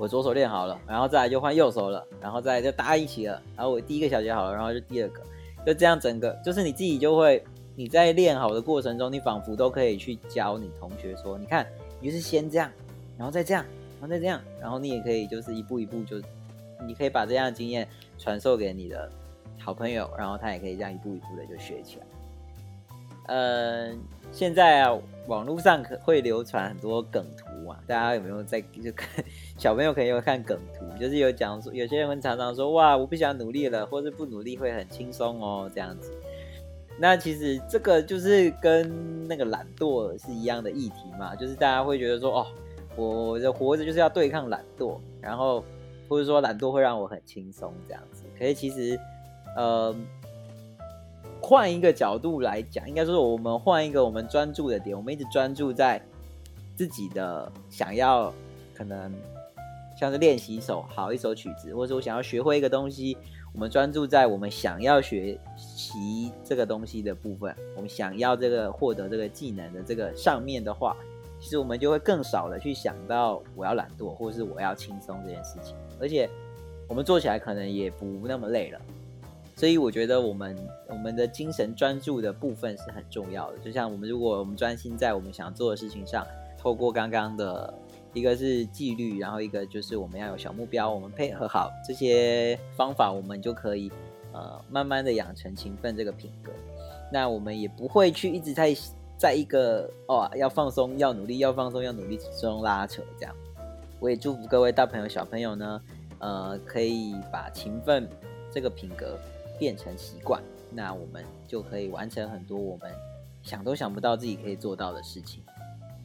[0.00, 5.22] 我左手练好了，然后再来就换右手了，然后再来就搭一起了，然后我第一个小节好了，然后就第二个，
[5.66, 7.44] 就这样整个就是你自己就会。
[7.80, 11.64] 你在练好的过程中，你仿佛都可以去教你同学说：“你看，
[12.00, 12.68] 你是先这样，
[13.16, 13.64] 然后再这样，
[14.00, 16.20] 然后再这样，然后你也可以就是一步一步就，
[16.84, 17.86] 你可以把这样的经验
[18.18, 19.08] 传授给你的
[19.60, 22.06] 好朋友，然后他也可以这样一步一步的就学起来。”
[23.30, 23.96] 嗯，
[24.32, 24.98] 现在啊，
[25.28, 29.08] 网络上可会流传很多梗图啊，大家有没有在就看
[29.58, 36.10] 小朋友可能有看梗图，就是有讲说有些人会常常说：“哇，我不想努力了，或是不努力会很轻松哦，这样子。”
[36.98, 42.46] 那其实这个就是跟那个懒惰是一样的议题嘛，就是大家会觉得说，哦，
[42.96, 45.62] 我的活着就是要对抗懒惰，然后
[46.08, 48.24] 或者说懒惰会让我很轻松这样子。
[48.36, 48.98] 可是其实，
[49.54, 49.94] 呃，
[51.48, 55.98] 换一个角度来讲，应该说我们换一个我们专注的点，我们一直专注在
[56.76, 58.30] 自己的想要，
[58.74, 59.10] 可能
[59.98, 63.16] 像是练习一首好一首曲子，或者说我想要学会一个东西。
[63.54, 70.94] 我们专注在我们想要学习这个东西的部分，我们想要这个获得这个技能的这个上面的话，
[71.40, 76.28] 其实我们就会更少的去想到我要懒惰或是我要轻松这件事情，而且
[76.86, 78.78] 我们做起来可能也不那么累了。
[79.58, 80.56] 所以我觉得我们
[80.86, 83.58] 我们的精神专注的部分是很重要的。
[83.58, 86.24] 就像我们如果我们专心在我们想做的事情上，
[86.56, 87.74] 透过刚刚的。
[88.14, 93.92] 一个是纪律，然后一个就是我们要有小目标，我们配合好这些方法，我们就可以
[94.32, 96.50] 呃慢慢的养成勤奋这个品格。
[97.12, 98.74] 那我们也不会去一直在
[99.18, 103.34] 在一个哦要放松要努力要放松要努力之中拉扯这样。
[104.00, 105.80] 我也祝福各位大朋友小朋友呢，
[106.18, 108.08] 呃，可以把勤奋
[108.50, 109.18] 这个品格
[109.58, 112.92] 变成习惯，那我们就可以完成很多我们
[113.42, 115.42] 想都想不到自己可以做到的事情。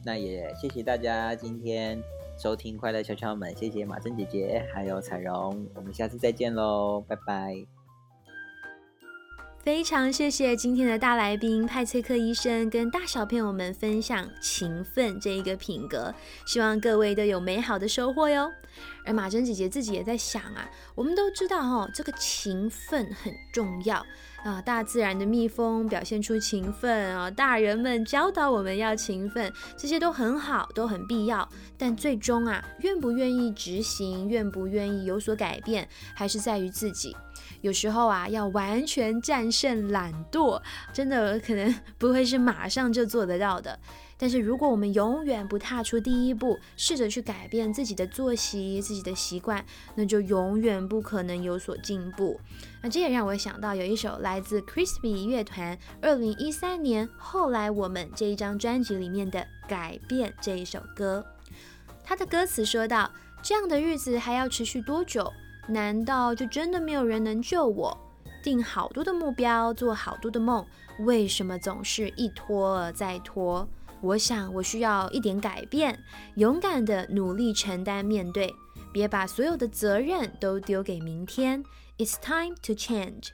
[0.04, 2.02] 那也谢谢大家今天
[2.38, 7.73] 收听快乐敲敲门，谢谢马珍姐姐还有彩荣，我们下次再见喽，拜拜。
[9.64, 18.52] 非常谢谢今天的大来宾派崔克医生跟大小朋友们分享勤奋这一个品格，希望各位都有美好的收获哟。
[19.06, 24.04] 而马珍姐姐自己也在想啊，我们都知道哈、这个勤奋很重要
[24.44, 31.48] 啊，大自然的蜜蜂表现出勤奋啊，大人们教导我们要勤奋，这些都很好，都很必要。
[31.78, 37.16] 但最终啊，愿不愿意执行，愿不愿意有所改变，还是在于自己。
[37.60, 40.60] 有时候啊，要完全战胜懒惰，
[40.92, 43.78] 真的可能不会是马上就做得到的。
[44.16, 49.62] 但是如果我们永远不踏出第一步，试着去改变自己的作息、自己的习惯，
[49.96, 52.40] 那就永远不可能有所进步。
[52.80, 61.26] 那这也让我想到有一首来自 Crispy 乐团二零一三年《后来我们》这一张专辑里面的《改变》这一首歌。
[62.04, 63.10] 它的歌词说到
[63.42, 65.30] ：“这样的日子还要持续多久？
[65.66, 67.96] 难道就真的没有人能救我？
[68.42, 70.66] 定好多的目标，做好多的梦，
[71.00, 73.66] 为什么总是一拖再拖？
[74.02, 75.98] 我想我需要一点改变，
[76.36, 78.54] 勇敢的努力承担面对，
[78.92, 81.64] 别把所有的责任都丢给明天。
[81.96, 83.28] It's time to change。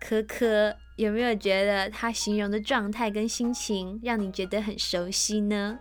[0.00, 5.78] 可可有没有觉得他形容的状态跟心情让你觉得很熟悉呢？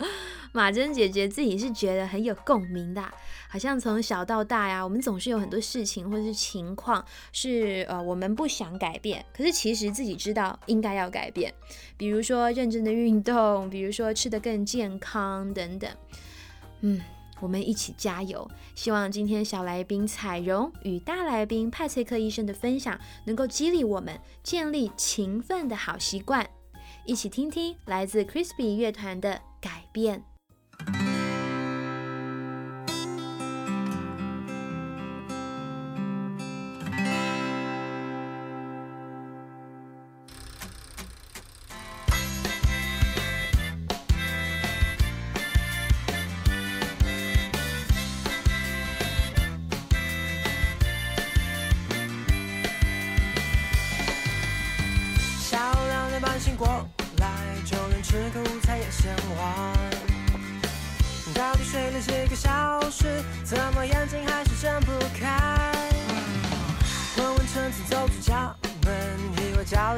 [0.52, 3.12] 马珍姐姐自己是觉得很有共鸣的，
[3.48, 11.52] 好像从小到大呀，我们总是有很多事情或者是情况是呃我们不想改变，可是其实自己知道应该要改变，
[11.96, 15.90] 比如说认真的运动，比如说吃得更健康等等。
[16.82, 17.00] 嗯，
[17.40, 18.48] 我们一起加油！
[18.74, 26.48] 希望今天小来宾彩荣与大来宾派翠克医生的分享，能够激励我们建立勤奋的好习惯。
[27.04, 30.22] 一起听听来自 Crispy 乐团的改变。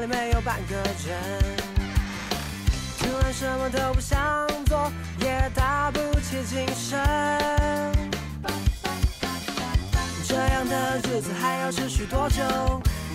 [0.01, 1.17] 里没有半个人。
[2.99, 6.99] 突然什么都不想做，也打不起精神。
[10.27, 12.41] 这样的日子还要持续多久？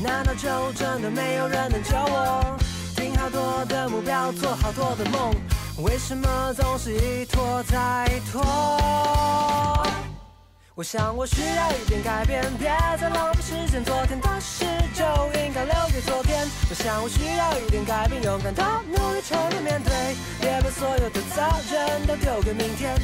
[0.02, 2.56] 难道就真的没有人能救我？
[2.94, 5.34] 定好多的目标，做好多的梦，
[5.78, 9.86] 为什么总是一拖再拖？
[10.76, 12.68] 我想我需要一点改变，别
[13.00, 13.82] 再浪费时间。
[13.82, 15.04] 昨天的事就
[15.40, 16.46] 应该留给昨天。
[16.68, 22.94] 我想我需要一点改变，勇敢的努力承认面对，别把所有的责任都丢给明天。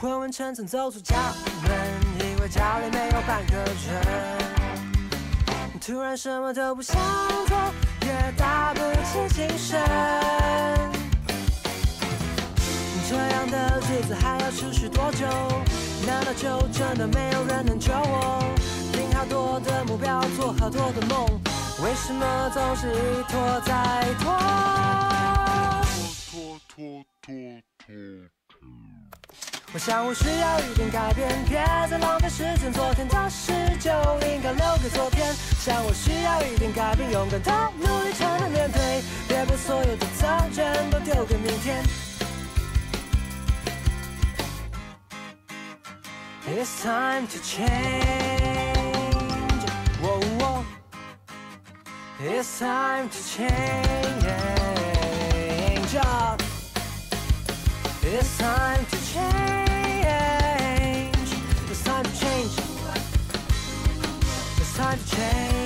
[0.00, 1.16] 昏昏沉沉走出家
[1.64, 4.61] 门，以为家里没有半个人。
[5.84, 6.94] 突然什么都不想
[7.48, 7.58] 做，
[8.02, 9.80] 也打不起精神。
[13.10, 15.26] 这样的日子还要持续多久？
[16.06, 18.44] 难道就真的没有人能救我？
[18.92, 21.26] 定好多的目标，做好多的梦，
[21.82, 24.32] 为什么总是一拖再拖
[26.30, 27.32] 拖拖拖
[27.78, 27.94] 拖？
[29.74, 32.70] 我想我需要一点改变，别再浪费时间。
[32.70, 33.90] 昨天的事就
[34.28, 35.34] 应该留给昨天。
[35.58, 41.82] 想我需要一点改变，勇敢的努力承认面对，别把所有的责任都丢给明天。
[46.46, 48.76] It's time to change.
[50.02, 50.64] Whoa, whoa.
[52.20, 54.26] It's time to change.
[55.64, 56.52] It's time to change.
[58.04, 59.61] It's time to change.
[64.78, 65.62] 慢的 change。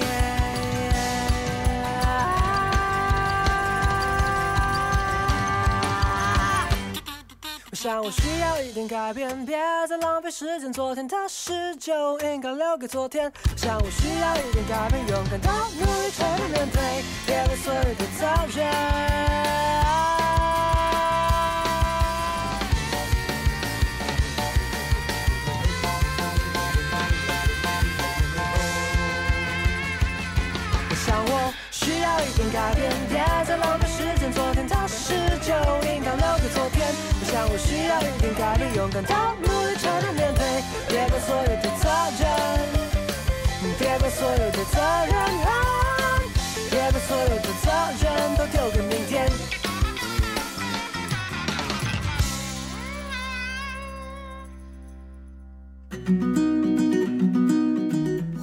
[7.71, 10.73] 我想我需要一点改变，别再浪费时间。
[10.73, 13.31] 昨天的事就应该留给昨天。
[13.53, 18.27] 我想我需要一点改变，勇敢的努力承认面对，别为所有的责
[18.59, 19.86] 任。
[33.11, 34.33] 别再浪费时间。
[34.33, 35.53] 昨天的事就
[35.89, 36.87] 应该留给昨天。
[37.21, 40.41] 我想我需要一点改变，勇敢的努力承认面对，
[40.89, 41.89] 别把所有的责
[42.19, 42.25] 任，
[43.79, 45.15] 别把所有的责任，
[46.71, 47.67] 别把所有的责
[48.03, 48.05] 任
[48.37, 49.15] 都丢给明天。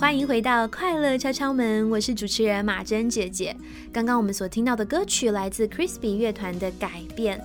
[0.04, 3.56] 欢迎回到快乐敲敲门，我是主持人马珍姐姐。
[3.90, 7.40] 刚刚我们所听到的歌曲来自 Crispy 乐团的《改变》。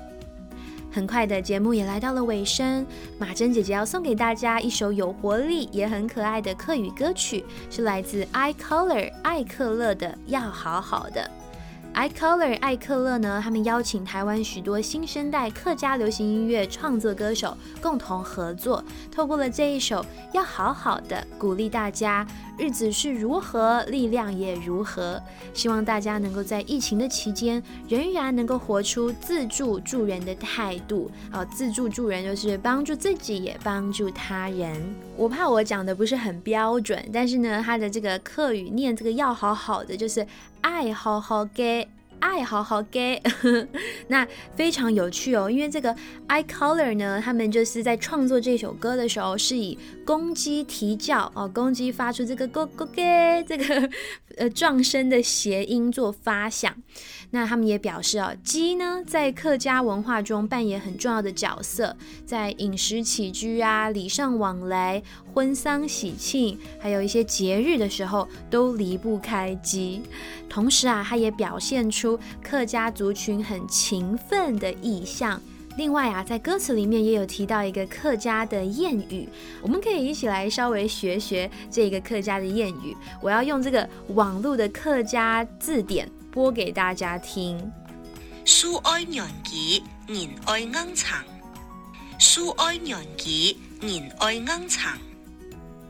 [0.90, 2.84] 很快的节目也来到了尾声，
[3.16, 11.20] 马珍姐姐要送给大家一首有活力也很可爱的客语歌曲，是来自 I Color 艾克勒的《要好好的》。
[11.94, 20.02] I Color 艾克勒呢，他们邀请台湾许多新生代客家流行音乐创作歌手共同合作，透过了这一首
[20.32, 22.26] 《要好好的》，鼓励大家
[22.58, 25.22] 日子是如何，力量也如何。
[25.54, 31.10] 希望大家能够在疫情的期间，仍然能够活出自助助人的态度。
[31.32, 34.76] 哦，自助助人就是帮助自己，也帮助他人。
[35.16, 40.26] 我怕我讲的不是很标准，但是呢，他的这个课语念这个要好好的，就是
[40.60, 41.88] 爱好好给。
[42.20, 43.20] 爱好好 gay，，
[44.08, 45.50] 那非常有趣哦。
[45.50, 45.94] 因为这个
[46.26, 53.90] I Color 呢，他们就是在创作这首歌的时候，是以公鸡啼叫哦，公鸡发出这个咕咕给这个
[54.36, 56.74] 呃撞声的谐音做发响。
[57.30, 61.94] 那他们也表示啊，鸡呢在客家文化中扮演很重要的角色，
[62.24, 65.02] 在饮食起居啊、礼尚往来、
[65.34, 70.00] 婚丧喜庆，还有一些节日的时候，都离不开鸡。
[70.48, 72.07] 同时啊，它也表现出
[72.42, 75.40] 客家族群很勤奋的意象。
[75.76, 79.28] 另外啊，在歌词里面也有提到一个客家的谚语，
[79.62, 82.96] 我们可以一起来稍微学学这个客家的谚语。
[83.22, 87.70] 我要用这个网络的客家字典播给大家听。
[88.44, 91.22] 书爱年纪，人爱硬长；
[92.18, 94.98] 书爱年纪，人爱硬长。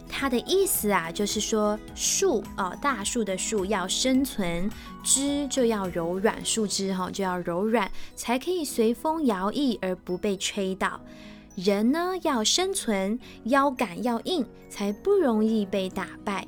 [0.08, 4.68] 它的意思啊，就是说树哦，大树的树要生存，
[5.04, 11.00] 枝就要柔软，树枝哈、就要柔软，才可以随风摇曳而不被吹倒。
[11.54, 16.46] 人呢要生存，腰杆要硬，才不容易被打败。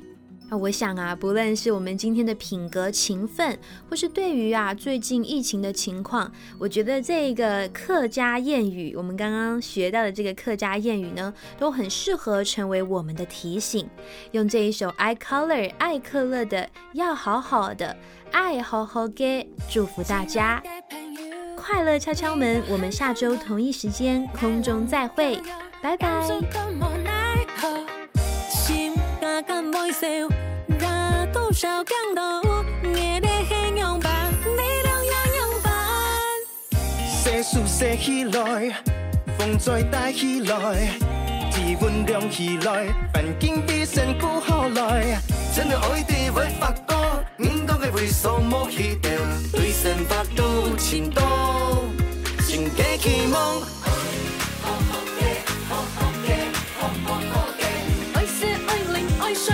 [0.51, 3.57] 啊，我想啊，不论是我们今天的品格勤奋，
[3.89, 6.29] 或是对于啊最近疫情的情况，
[6.59, 13.89] 我觉得这个客家谚语，我们刚刚学到的这个客家谚语呢，都很适合成为我们的提醒。
[14.31, 17.95] 用这一首 I Color 艾克勒的要好好的
[18.33, 20.61] 爱好好给，祝福大家
[21.55, 22.61] 快乐敲敲门。
[22.67, 25.41] 我们下周同一时间空中再会，
[25.81, 26.27] 拜拜。
[31.53, 34.09] 少感动，你的形容吧，
[34.45, 35.69] 力量也用吧。
[37.09, 38.81] 世事写起来，
[39.37, 40.97] 风再带起来，
[41.51, 45.19] 气温凉起来，环境比身躯好来。
[45.53, 49.11] 真的爱地会发光，人讲的为所莫去掉，
[49.51, 51.21] 对生活都情动，
[52.47, 53.61] 心加期望。
[58.13, 59.53] 爱色爱灵爱水